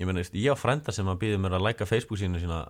[0.00, 2.62] ég meina, veist, ég á frænda sem að býður mér að læka Facebook sínu sína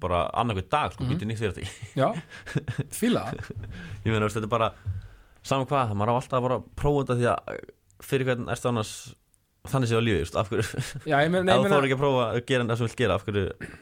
[0.00, 1.18] bara annarkvæð dag, sko, mm -hmm.
[1.20, 1.64] býtið nýtt fyrir því
[2.00, 2.08] já,
[3.00, 3.24] fíla.
[4.06, 4.72] Ég meina, veist, þetta er bara
[5.42, 7.18] saman hvað, maður á alltaf að bara að prófa þetta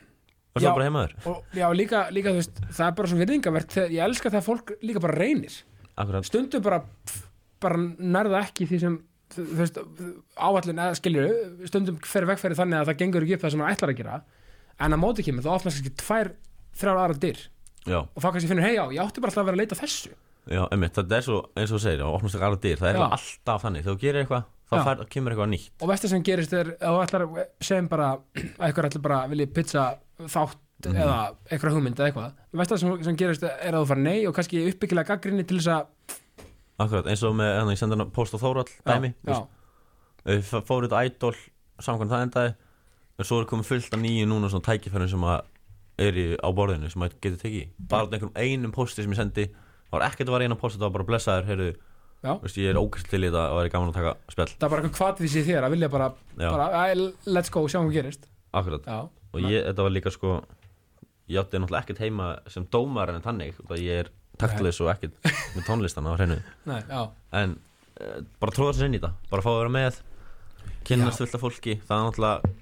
[0.58, 0.68] að ekki að að það Já.
[0.68, 4.04] það bara heimaður og, já, líka, líka, veist, það er bara svo virðingavert þegar ég
[4.08, 5.58] elska þegar fólk líka bara reynir.
[5.98, 6.80] Akkurat, stundum bara
[7.62, 8.98] bara nærða ekki því sem
[10.38, 11.24] áallin eða skilju
[11.68, 14.18] stundum fer vegfæri þannig að það gengur ekki upp það sem maður ætlar að gera.
[14.78, 16.30] En að móti kemur, þá opnast kannski tvær
[16.78, 17.42] þrjár aðra dyr.
[17.88, 19.76] Já, og þá kannski finnur, hei já, ég átti bara alltaf að vera að leita
[19.76, 20.12] að þessu.
[20.48, 22.90] Já, einmitt, þetta er svo eins og þú segir, og opnast ekki aðra dyr, það
[22.92, 25.70] er alltaf þannig, þegar þú gerir eitthvað, þá fær, kemur eitthvað nýtt.
[25.82, 29.30] Og veist það sem gerist er að að segjum bara að eitthvað ætlar bara að
[29.34, 29.84] vilja pizza
[30.28, 30.94] þátt Mhm.
[30.94, 31.14] eða
[31.50, 34.34] eitthvað hugmynd eða eitthvað veist það sem, sem gerist er að þú fara nei og
[34.36, 35.86] kannski uppbyggilega gaggrinni til þess að
[36.78, 39.10] akkurat, eins og með, hérna, ég sendi hana post á Þórall dæmi,
[40.28, 41.32] við fóruð þetta idol
[41.82, 42.52] samkvæmt það endaði
[43.18, 45.40] en svo er komið fullt af nýju núna svona tækifærin sem að
[45.98, 49.48] er í, á borðinu sem maður getur tekið bara einhverjum einum posti sem ég sendi
[49.90, 51.68] var ekkert að vera eina posti, það var bara blessaður heyrðu,
[52.24, 52.32] já.
[52.42, 54.50] veist, ég er ógæst til í þetta og er gaman að taka spjall.
[54.54, 56.10] Það er bara eitthvað hvað því sé þér að vilja bara,
[56.40, 56.84] bara
[57.28, 58.28] let's go, sjáum hvað gerist.
[58.58, 60.38] Akkurat, já, og ég, þetta var líka sko
[61.28, 65.18] ég átti náttúrulega ekkert heima sem dómar en þannig, af ég er taktlis og ekkert
[65.56, 66.38] með tónlistana á hreinu.
[67.38, 67.58] En
[68.00, 70.00] uh, bara tróða sér inn í þetta bara fá að vera með
[70.88, 72.54] kynnast fullt af fólki, það er náttúrulega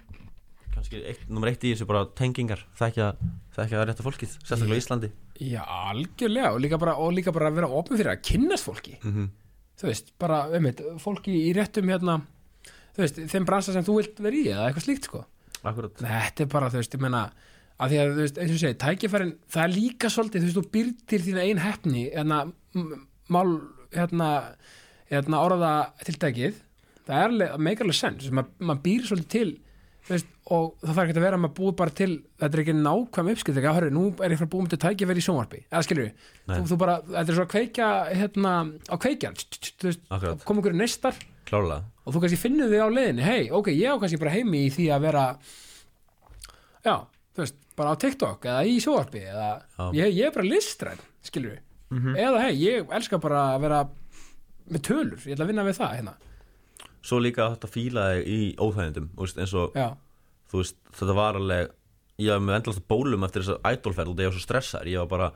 [0.77, 3.13] kannski eitt, nummer eitt í þessu bara tengingar, þekkja
[3.57, 5.11] þekkja það rétta fólkið, sérstaklega á Íslandi.
[5.41, 8.97] Já, algjörlega og líka bara, og líka bara að vera opið fyrir að kynnast fólki.
[9.03, 9.29] Mm -hmm.
[9.81, 12.21] Þú veist, bara, einmitt, fólki í réttum hérna,
[12.97, 15.25] þú veist, þeim bransa sem þú vilt vera í eða eitthvað slíkt sko.
[15.67, 17.23] Akkurat, Þetta er bara, þú veist, ég meina
[17.77, 20.59] að því að, þú veist, eins og segi, tækifærin það er líka svolítið, þú veist,
[20.61, 22.39] þú býr til þína ein hefni, hérna
[23.37, 23.51] mál,
[23.93, 24.31] hérna,
[25.11, 25.73] hérna orða
[26.07, 26.63] tiltækið,
[27.07, 29.66] það er alveg make alveg sense, maður mað býr svolítið til þú
[30.09, 32.75] veist, og það þarf ekki að vera að maður búið bara til, þetta er ekki
[32.79, 35.61] nákvæm uppskilt ekki að hörru, nú er ég að búið með til tækifæri í sjónvarpi,
[35.71, 36.55] eða skilur Nei.
[36.55, 37.89] þú, þú bara, þetta er svo að kveikja
[38.21, 38.53] hérna,
[38.87, 40.45] á kveikjan, þú veist, Akkurat.
[40.47, 41.19] kom einhverju neistar.
[41.47, 44.61] Klálega og þú kannski finnur þig á leiðinni hei, ok, ég á kannski bara heimi
[44.69, 45.25] í því að vera
[46.87, 46.95] já,
[47.35, 49.49] þú veist bara á TikTok eða í sjóarpi eða
[49.97, 51.63] ég, ég er bara listræn, skilur við
[52.23, 53.81] eða hei, ég elska bara að vera
[54.71, 56.15] með tölur, ég ætla að vinna við það hérna,
[57.07, 59.89] Svo líka þetta fíla þig í óþægindum veist, eins og já,
[60.51, 61.71] þú veist, þetta var alveg
[62.19, 65.03] ég var með endalast bólum eftir þess að idolferð og ég var svo stressaður, ég
[65.05, 65.29] var bara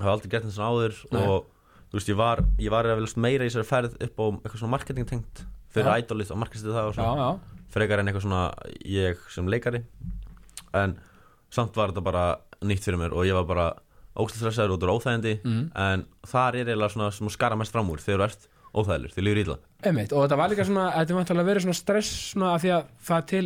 [0.00, 1.20] hafa aldrei gert þess að áður Nei.
[1.26, 1.46] og
[1.92, 4.60] þú veist, ég var, ég var að velast meira í þessari ferð upp á eitthvað
[4.62, 5.44] svona marketing tengt
[5.76, 6.00] fyrir Já.
[6.02, 7.28] idolið og markastið það og svona já
[7.76, 8.42] frekar en eitthvað svona
[8.88, 9.82] ég sem leikari
[10.76, 10.94] en
[11.52, 12.24] samt var þetta bara
[12.64, 13.66] nýtt fyrir mér og ég var bara
[14.16, 15.64] ógst stressaður og þetta var óþægindi Mm.
[15.76, 19.14] en þar er eiginlega svona sem að skara mest fram úr þegar þú ert óþægilegur,
[19.14, 19.56] þegar líður ítla
[19.86, 22.72] Einmitt, og þetta var líka svona, þetta er vantilega verið svona stress svona að því
[22.76, 23.44] að það er til,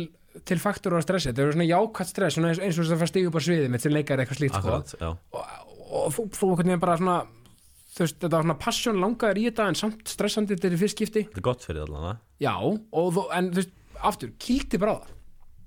[0.51, 3.03] til faktur á stressi, þetta er svona jákvæmt stress svona eins, eins og þess að
[3.03, 4.79] fara stígu upp á sviði með til leikar eitthvað slíkt sko.
[4.79, 7.19] Akkurat, já, og, og þú, þú einhvern veginn bara svona
[7.91, 10.81] þú veist, þetta var svona passion langaður í þetta en samt stressandi þetta er í
[10.81, 11.25] fyrst skipti.
[11.27, 13.73] Þetta er gott fyrir allan já, og en þú veist,
[14.11, 15.17] aftur, kýlti bara á það.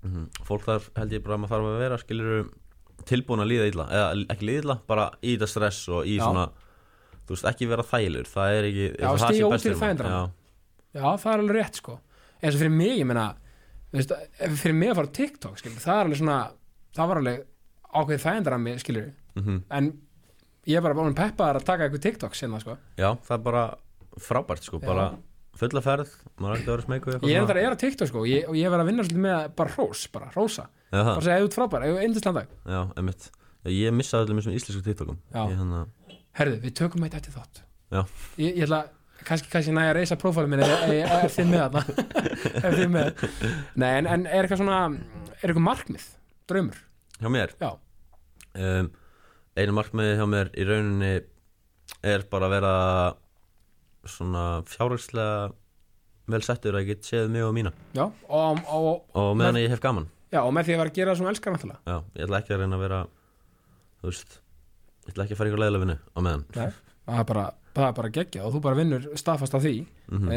[0.04, 2.48] Mm fólk þar held ég bara að maður þarf að vera skilur
[3.08, 6.24] tilbúin að líða illa eða ekki líða illa, bara í þetta stress og í Já.
[6.24, 6.44] svona,
[7.24, 10.20] þú veist, ekki vera þægilegur það er ekki, Já, það stíga sé út fyrir þægindrana.
[10.20, 11.00] Já.
[11.00, 11.98] já, það er alveg rétt sko
[12.44, 13.26] eins og fyrir mig, ég meina
[13.90, 14.14] þú veist,
[14.62, 16.38] fyrir mig að fara á TikTok skilur, það er alveg svona,
[16.94, 17.44] það var alveg
[17.94, 19.62] ákveðið þægindar að mig, skilur Mhm.
[19.70, 19.92] en
[20.66, 23.64] ég er bara búin peppaðar að taka eitthvað TikTok sinna, sko já, það er bara
[24.20, 24.86] frábært sko, Já.
[24.86, 25.06] bara
[25.54, 28.22] fulla ferð maður er ekki að vera smeyku ég er þetta er á TikTok, sko,
[28.26, 31.22] ég, og ég verð að vinna svolítið með bara hrós, bara hrósa já, bara það,
[31.26, 33.30] segja, út frábær, eða indisland dag já, emitt
[33.64, 35.42] ég missaði allir með svona íslensku TikTokum Já.
[35.50, 35.86] ég, hana,
[36.38, 37.62] herðu, við tökum eitt eftir þátt.
[37.94, 38.80] Ég, ég ætla,
[39.24, 41.78] kannski, kannski næja að reysa prófálum minni, er þið með
[42.66, 43.24] er með.
[43.80, 44.80] Nei, en, en er eitthvað svona,
[45.38, 46.08] er eitthvað markmið?
[46.50, 46.80] Draumur,
[47.20, 47.54] hjá mér?
[47.62, 47.70] Já,
[48.60, 48.90] um,
[49.56, 51.12] einu markmiði hjá mér í rauninni
[52.04, 52.74] er bara að vera
[54.08, 55.52] svona fjárhagslega
[56.32, 57.72] vel settur að ég get séð mig og mína.
[57.96, 60.08] Já og, og, og meðan ég hef gaman.
[60.32, 61.80] Já, og með því að vera að gera það sem elskar náttúrulega.
[61.86, 63.00] Já, ég ætla ekki að reyna að vera
[64.00, 64.38] þú veist
[65.04, 66.44] ég ætla ekki að fara ykkur leiðilega vinnu á meðan.
[66.56, 66.72] Nei,
[67.06, 67.44] það er bara,
[67.74, 69.74] það er bara geggja og þú bara vinnur staðfast af því.
[70.10, 70.30] Mm Mhm.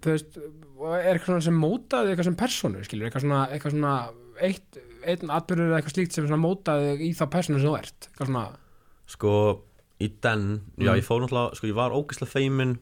[0.00, 0.36] þú veist,
[0.84, 3.94] er eitthvað sem mótaði eitthvað sem persónu, skilur, eitthvað svona, eitthvað svona
[4.40, 8.08] eitt, einn atbyrður eða eitthvað slíkt sem mótaði í þá persónu sem þú ert.
[8.10, 8.44] Eitthvað svona,
[9.06, 9.32] sko,
[10.00, 10.98] í den, já Mm.
[10.98, 12.78] ég fór náttúrulega sko, ég var ógeðslega feimin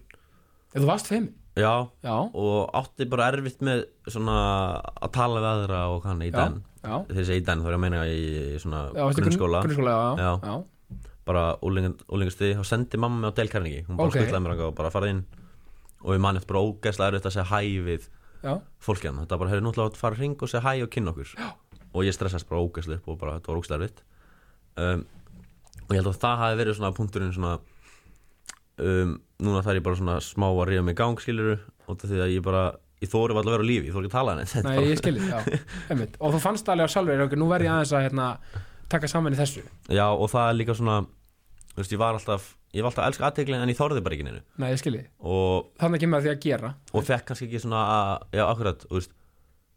[0.74, 5.50] ef þú varst feimin já, já, og átti bara erfitt með svona að tala við
[5.52, 6.62] aðra og hann í den.
[6.82, 9.62] þegar ég segi í den þá er ég að meina í svona já grunnskóla.
[9.62, 10.64] grunnskóla, já.
[11.28, 14.16] Bara úlingastuði þá sendi mamma mig á Dale Carnegie hún bara Ok.
[14.16, 14.26] okay.
[14.26, 15.22] skuttlaði mér og bara farið inn
[16.02, 18.08] og við mann eftir bara ógeðslega erfitt að segja hæ við
[18.42, 18.54] já.
[18.82, 21.50] fólki hann þetta bara hefur að fara hring og segja hæ og kynna okkur Já.
[21.92, 24.02] og ég stressast bara ógeðslega upp og bara þetta var ógeðslega erfitt
[24.76, 25.04] um,
[25.86, 27.54] og ég held að það hafi verið svona punkturinn svona
[28.82, 32.22] um, núna þarf ég bara svona smá að ríða mig í gang skiluru og því
[32.22, 32.64] að ég bara
[33.02, 35.00] ég þóri var að vera á lífi, ég þóri ekki að tala henni Nei, ég
[35.00, 35.38] skilji, já,
[35.90, 38.26] einmitt og þú fannst alveg á sjálfur, nú verð ég aðeins að hérna,
[38.92, 39.64] taka saman í þessu.
[39.92, 40.98] Já og það er líka svona
[41.72, 44.16] þú veist, ég var alltaf ég var alltaf að elska aðtegli en ég þorði bara
[44.16, 44.42] ekki neinu.
[44.62, 46.70] Nei, ég skilji, og þannig kemur að því að gera.
[46.92, 49.12] Og fekk kannski ekki svona að, já, akkurat, þú veist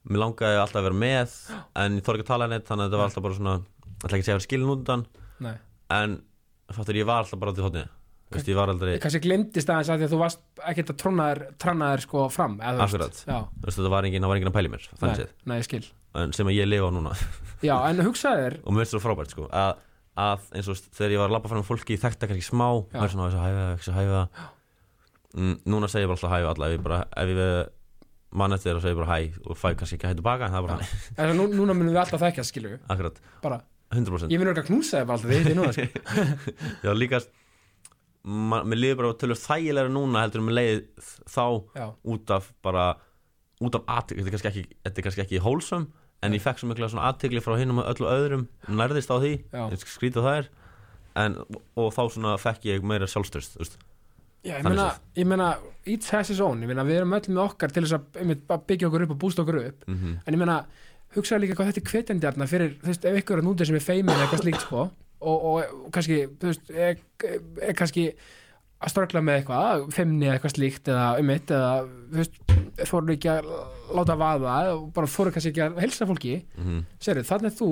[0.05, 1.35] mér langaði alltaf að vera með
[1.81, 4.13] en ég þorði ekki að tala neitt þannig að þetta var alltaf bara svona alltaf
[4.15, 5.05] ekki að segja að vera skilin út undan.
[5.45, 5.55] Nei,
[5.97, 6.17] en
[6.75, 7.87] fattur ég var alltaf bara til hóttið
[8.25, 10.39] þú veist, ég var aldrei, ég kannski glemdist aðeins að því að þú varst
[10.71, 13.11] ekkert að trónaðir, trannaðir sko fram eða, þú Akkurat.
[13.13, 15.19] veist, Já, þú veist, þetta var enginn, það var enginn að pæli mér þannig nei,
[15.21, 15.83] séð, nei, ég skil.
[16.15, 17.13] En sem að ég lifa á núna
[17.63, 19.71] Já, en hugsaði þér, og mér finnst það frábært, sko að,
[20.25, 22.97] að eins og þegar ég var að labba fram fólki þekkta kannski smá, Já.
[22.99, 24.21] það er svona, þessu hæfa, þessu hæfa
[25.35, 27.71] mm, núna segir ég bara alltaf hæfa alla, ef ég bara, ef ég
[28.35, 30.61] mann eftir þér og segir bara hæ og fæ kannski ekki hæ tilbaka, en það
[30.61, 30.91] er bara Já.
[31.21, 33.61] hann en nú, núna munum við alltaf þekkja, skilju akkurat, bara,
[33.95, 35.85] 100% ég munur ekki að knúsa þér bara alltaf við þetta núna, sko.
[36.85, 37.21] Já, líka
[38.25, 40.79] ma- Mér liður bara tölur þægilega núna heldur en mér leið
[41.29, 41.43] þá
[41.77, 41.85] Já,
[42.15, 42.85] út af bara
[43.63, 45.85] út af aðtík, þetta er kannski ekki, þetta er kannski ekki hólsum
[46.25, 49.33] en ég fekk svo mikla svona aðtíkli frá hinum og öllu öðrum, nærðist á því
[49.81, 50.49] skrítið það er.
[51.15, 51.37] En,
[51.79, 53.77] og þá svona fekk ég meira sjálfstöðst veist.
[54.45, 55.53] Já, ég meina, ég meina
[55.89, 58.61] each has his own, ég meina við erum öll með okkar til þess að bara
[58.67, 59.87] byggja okkur upp og bústa okkur upp.
[59.87, 60.19] Mm -hmm.
[60.25, 60.57] en ég meina,
[61.15, 63.75] hugsaðu líka hvað þetta er hvetjandi þarna fyrir, þú veist, ef ykkur er nútið sem
[63.75, 64.81] er feimin eða eitthvað slíkt, sko
[65.25, 65.55] og, og,
[65.85, 66.97] og kannski, þú veist, er,
[67.61, 68.05] er kannski
[68.83, 71.69] að ströggla með eitthvað feimni eða eitthvað slíkt eða um eitt eða,
[72.11, 72.39] þú veist,
[72.89, 73.47] fóru ekki að
[73.95, 76.81] láta vaða og bara fóru kannski ekki að helsa fólki, Mhm.
[76.99, 77.69] sérðu, þannig er þú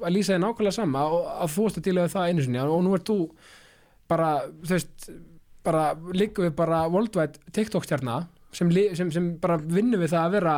[0.00, 2.58] að lýsa þér nákvæmlega sama og að þú varst að díla við það einu sinni
[2.64, 3.18] og nú ert þú
[4.08, 4.30] bara,
[4.64, 5.10] þú veist
[5.62, 10.32] bara líka við bara worldwide TikTok stjarna sem, sem, sem bara vinnur við það að
[10.32, 10.54] vera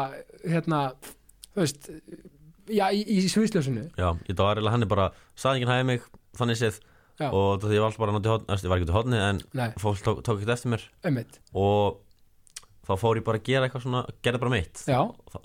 [0.47, 0.81] hérna,
[1.53, 1.91] þú veist
[2.71, 6.03] já, í, í sviðsljósinu Já, ég var eiginlega hann er bara saðingin hæði mig,
[6.39, 6.81] þannig séð
[7.21, 7.29] Já.
[7.29, 9.69] og því ég var alltaf bara náttúrulega hóðni, ég var ekki til hóðni en nei,
[9.83, 10.87] fólk tók, tók ekkert eftir mér.
[11.05, 11.39] Einmitt.
[11.53, 12.01] Og
[12.83, 14.81] þá fór ég bara að gera eitthvað svona gerði bara mitt.
[14.91, 14.99] Já,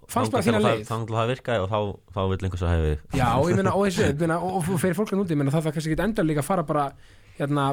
[0.10, 0.86] fannst bara þína leið.
[0.88, 1.80] þannig að það virkaði og þá,
[2.16, 4.82] þá vil einhvers að hefi Já, og ég meina, og þessu, ég meina, og og
[4.82, 6.86] fyrir fólk að núti, ég meina, það það kannski ekki endur líka að fara bara,
[7.38, 7.68] hérna,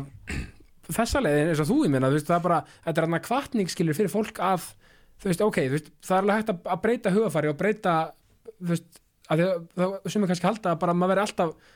[0.91, 3.19] þessa leiðin eins og þú, ég meina, þú veist, það er bara, þetta er hann
[3.19, 4.67] að kvartning skilur fyrir fólk að,
[5.23, 7.95] þú veist, ok, þú veist, það er alveg hægt að, að breyta hugafari og breyta,
[8.59, 9.01] þú veist,
[9.33, 11.73] að því að það sem er kannski halda að bara maður veri alltaf,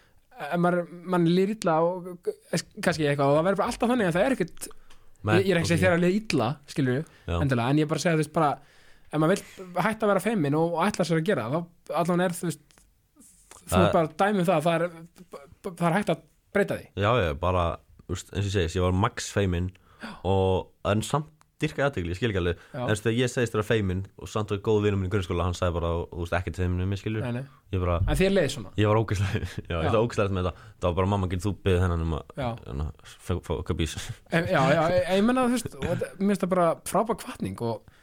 [0.61, 0.85] maður,
[1.15, 2.09] mann líður illa og
[2.85, 5.61] kannski eitthvað og það verður bara alltaf þannig að það er ekkert, ég, ég er
[5.61, 7.37] ekki segja þér að liða illa, skilur Já.
[7.39, 8.51] endilega, en ég bara segja, veist, bara,
[9.09, 12.25] ef maður vill hætta að vera feimin og, og ætla sér að gera, þá allan
[12.27, 12.65] er, þú veist,
[13.65, 14.89] þú er bara dæmi um það að það er,
[15.69, 16.25] það er hægt að
[16.57, 16.89] breyta því.
[17.03, 17.67] Já, ég bara,
[18.09, 19.73] eins og ég segist, ég var max feimin
[20.29, 22.61] og en samt dyrkaði aðtegli, ég skil ekki alveg.
[22.73, 25.09] En þú veist, þegar ég segist þér að feimin og samt og góð vinnum minn
[25.09, 27.43] í grunnskóla, hann sagði bara, þú veist, ekkert feimin um mig, skilur, Nei, nei.
[27.75, 28.73] ég bara en þér leiði svona?
[28.79, 29.89] Ég var ógæslega, já, ég Já.
[29.91, 30.67] ætla ógæslega með þetta.
[30.79, 32.87] Það var bara, mamma, getur þú beðið hennan um að hérna,
[33.27, 33.97] fá- fá okkar bís
[34.31, 37.95] En- já, já, ég, ég menna þú veist mér finnst það bara frábæk kvartning og,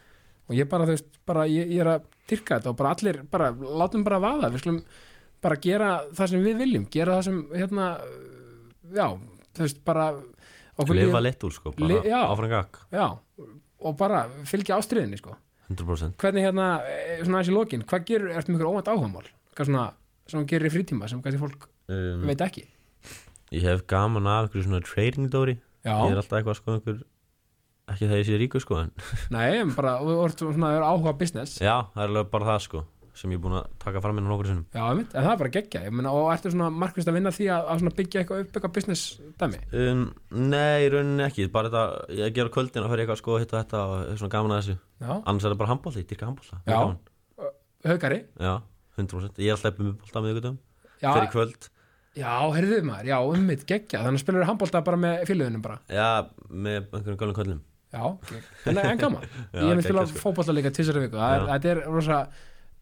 [0.50, 3.22] og ég bara, þú veist, bara ég, ég er að dyrka þetta og bara allir,
[3.32, 4.84] bara látum bara vaða, við skulum
[5.46, 7.88] bara gera það sem við viljum, gera það sem hérna,
[8.96, 9.08] já
[9.56, 10.08] þú veist, bara
[10.96, 12.20] lifa litt úr, sko, bara já.
[12.28, 13.06] áfram gakk já,
[13.80, 15.36] og bara fylgja ástriðinni, sko.
[15.72, 19.26] 100% hvernig hérna, eh, svona þessi lokin hvað gerur, ertu ykkur óvænt áhugamál?
[19.56, 19.86] Hvað svona,
[20.28, 22.68] sem þú gerir í frítíma sem kannski fólk um, veit ekki?
[23.56, 25.60] ég hef gaman af einhverju svona trading dóri.
[25.86, 27.04] Já, ég er alltaf eitthvað, sko, einhver
[27.94, 28.92] ekki það ég sé ríku, sko, en
[29.36, 31.60] nei, bara, þú ert svona er áhuga business.
[31.62, 32.86] Já, það er alveg bara það, sko
[33.16, 34.66] sem ég er búin að taka fram inn á nokkur sinnum.
[34.76, 37.34] Já, einmitt, en það er bara geggja ég meina, og ertu svona markvist að vinna
[37.36, 39.04] því að, að byggja eitthvað upp eitthvað business
[39.42, 39.60] dæmi?
[39.82, 40.02] Um,
[40.52, 43.62] nei, í rauninni ekki, bara þetta, ég ger kvöldin og fer ég eitthvað að hitta
[43.62, 44.78] þetta og er svona gaman að þessu.
[45.04, 47.52] Já, annars er það bara handbólta, ég dyrka handbólta Já.
[47.86, 48.54] haugari Já,
[49.00, 50.60] 100% Ég er alltaf upp með bólta með ykkur
[51.06, 51.70] fer í kvöld,
[52.16, 55.82] já heyrðu maður, já, ummitt geggja þannig að spilur handbólta bara með fylgðunum bara?
[55.92, 56.08] Já,
[56.48, 57.60] með einhverjum
[57.96, 58.18] Já,
[58.66, 59.24] en, gaman.
[59.56, 61.20] Ég mynd spila fótbolta líka tvisar í viku.
[61.20, 62.18] Það er, þetta er rosa,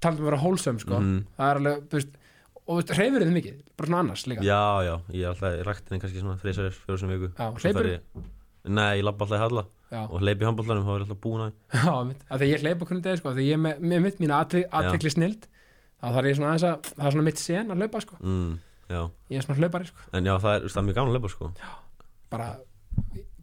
[0.04, 1.00] talum að vera hólsum sko.
[1.00, 1.24] Mhm.
[1.40, 2.20] það er alveg, þú veist
[2.64, 4.44] og hreyfur þið mikið, bara svona annars líka.
[4.48, 7.32] Já, já, ég er alltaf í ræktinni kannski svona þreysar, fjóru sem viku.
[7.36, 7.96] Já, hleypurðu?
[7.98, 8.30] ég-
[8.64, 9.64] Nei, ég labba alltaf í halla.
[9.92, 11.52] Já, og hleypi í handbóltanum, þá er ég alltaf búin að
[11.84, 14.22] já mitt, að því ég hleypa kunni degi sko, því ég er með, með mitt
[14.24, 15.44] mína aðtekli snild
[16.02, 18.54] þá þarf ég svona aðeins að, það er svona mitt sen að hlaupa sko, mm,
[18.90, 20.00] Já, ég er svona hlaupari sko.
[20.14, 21.52] En já, það er, það er mjög gaman að hleypa sko.
[22.32, 22.50] Bara, bara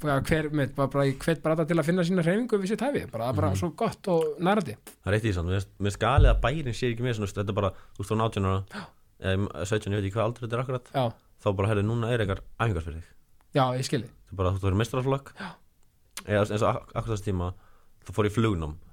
[0.00, 3.32] hver, með, bara, hvet bara þetta til að finna sína hreyfingu við sitt hæfi, bara,
[3.36, 3.58] bara Mhm.
[3.60, 7.02] svo gott og nærandi Það er eitt í samt, mér galið að bærin sé ekki
[7.04, 8.86] með svona, þetta er bara, þú er 18 ára.
[9.20, 10.86] Eða 17, ég veit ekki hvað aldrei þetta er akkurat.
[10.94, 11.12] Já,
[11.44, 13.08] þá bara, herri, núna er eitthvað æfingar fyrir þig.
[13.54, 15.32] Já, ég skilji það er bara, þú verður mestrarflokk
[16.24, 17.52] eða eins og ak- akkurat þess tíma
[18.04, 18.34] þá fór ég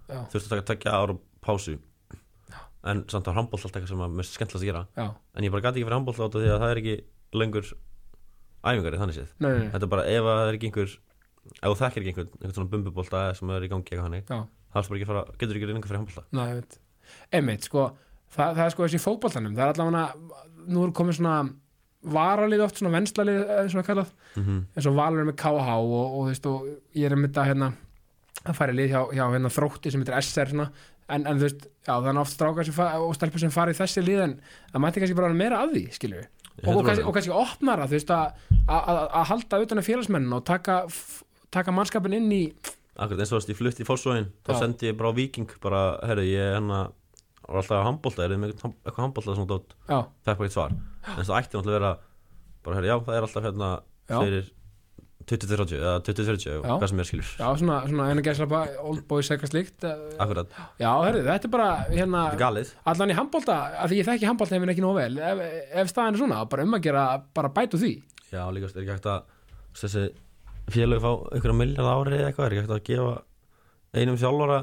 [0.10, 1.80] já, þurfti að taka ára pásu.
[2.88, 4.88] En samt að handbólt alltaf eitthvað sem að mér skemmtilegast að gera.
[4.96, 7.04] Já, en ég bara gæti ekki fyrir handbólt átta því að það er ekki
[7.34, 7.74] lengur
[8.72, 9.36] æfingar í þannig séð.
[9.44, 10.98] Nei, þetta er bara, ef að það er ekki einhver
[11.56, 14.98] ef þú þekkir ekki einhvern, einhvern svona bumbubólta sem er í gangi eitthvað hannig, bara
[14.98, 16.26] ekki fara, getur ekki lengur fyrir handbólta
[17.32, 17.86] einmitt, sko,
[18.36, 21.38] það, það er sko þessi fótboltanum, það er allavega nú er komið svona
[22.18, 24.12] varalið oft svona venslalið, eða svona kallað.
[24.36, 24.60] Mm -hmm.
[24.76, 27.72] eins og Valur með KH og, og, þú veist, og ég er með þetta hérna
[28.46, 30.70] að fara í lið hjá, hjá hérna, þrótti sem heitir SR svona,
[31.10, 34.04] en, en þú veist, já, það er oft strákar og stelpur sem fara í þessi
[34.04, 34.40] lið en
[34.72, 36.24] það mætti kannski bara meira að því, skilju
[36.66, 38.34] og, og, og kannski opnara, þú veist, að
[38.68, 40.78] að- að að halda utan af félagsmennin og taka,
[41.52, 42.44] taka mannskapin inn í
[42.98, 45.82] Akkurat eins og þess, ég flutti í fórsvóin þá sendi ég bara á Viking bara,
[46.10, 46.80] herru, ég er hérna
[47.48, 50.74] var alltaf að handbólta, er með eitthvað handbólta svona dót, já, fekk bara eitt svar.
[51.14, 51.92] En það ætti náttúrulega að vera
[52.66, 53.70] bara, herru, já, það er alltaf hérna
[54.24, 54.50] fyrir
[55.28, 57.32] 20-30 eða 20-30 og hvað sem er skilur.
[57.36, 61.54] Já, svona, svona einu gæslapa old boys eitthvað slíkt eh, Akkurat, já, herri, þetta er
[61.58, 62.72] bara hérna, þetta er galið.
[62.94, 65.42] allan í handbolta, að því ég þekki handbolta hefur ekki nóg vel, ef,
[65.84, 67.06] ef staðan er svona bara um að gera,
[67.36, 67.94] bara bætu því.
[68.32, 69.36] Já, líka, er ekki hægt að
[69.82, 70.06] þessi
[70.72, 73.14] félög fá einhverja miljard ári eða eitthvað, er ekki hægt að gefa
[73.98, 74.62] einum þjálfara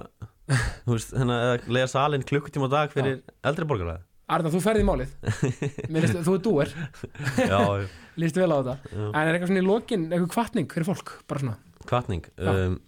[0.84, 4.88] þú veist, hérna, eða lega salin klukkutíma dag fyrir eldri borgara Arna, þú ferði í
[4.88, 5.12] málið.
[5.92, 6.72] Líst, þú er dúer,
[8.20, 8.76] líst vel á þetta.
[8.88, 9.04] Já.
[9.04, 12.78] en er eitthvað svona í lokin, eitthvað kvartning fyrir fólk bara svona, kvartning um,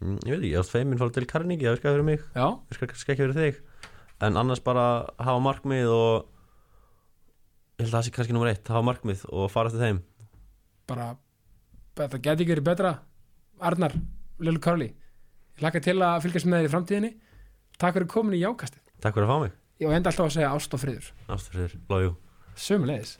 [0.00, 2.24] mm, Ég veit ekki, ég ást feimin fór til Karningi, það virkaði fyrir mig.
[2.34, 3.60] Já, virkar kannski ekki fyrir þig.
[4.24, 4.88] En annars bara
[5.20, 6.26] hafa markmið og
[7.78, 10.02] ég held að það sé kannski nummer eitt hafa markmið og fara eftir þeim.
[10.90, 11.08] Bara
[12.00, 12.94] þetta geti ekki verið betra.
[13.62, 13.94] Arnar,
[14.42, 14.90] Lil Curly
[15.54, 17.10] ég hlakka til að fylgjast með þér í framtíðinni.
[17.78, 18.82] Takk fyrir komin í jákastið.
[19.02, 21.12] Takk fyrir að fá mig, ég enda alltaf að segja ást og friður.
[21.34, 22.16] Ástfriður, love you.
[22.54, 23.16] Sömulegis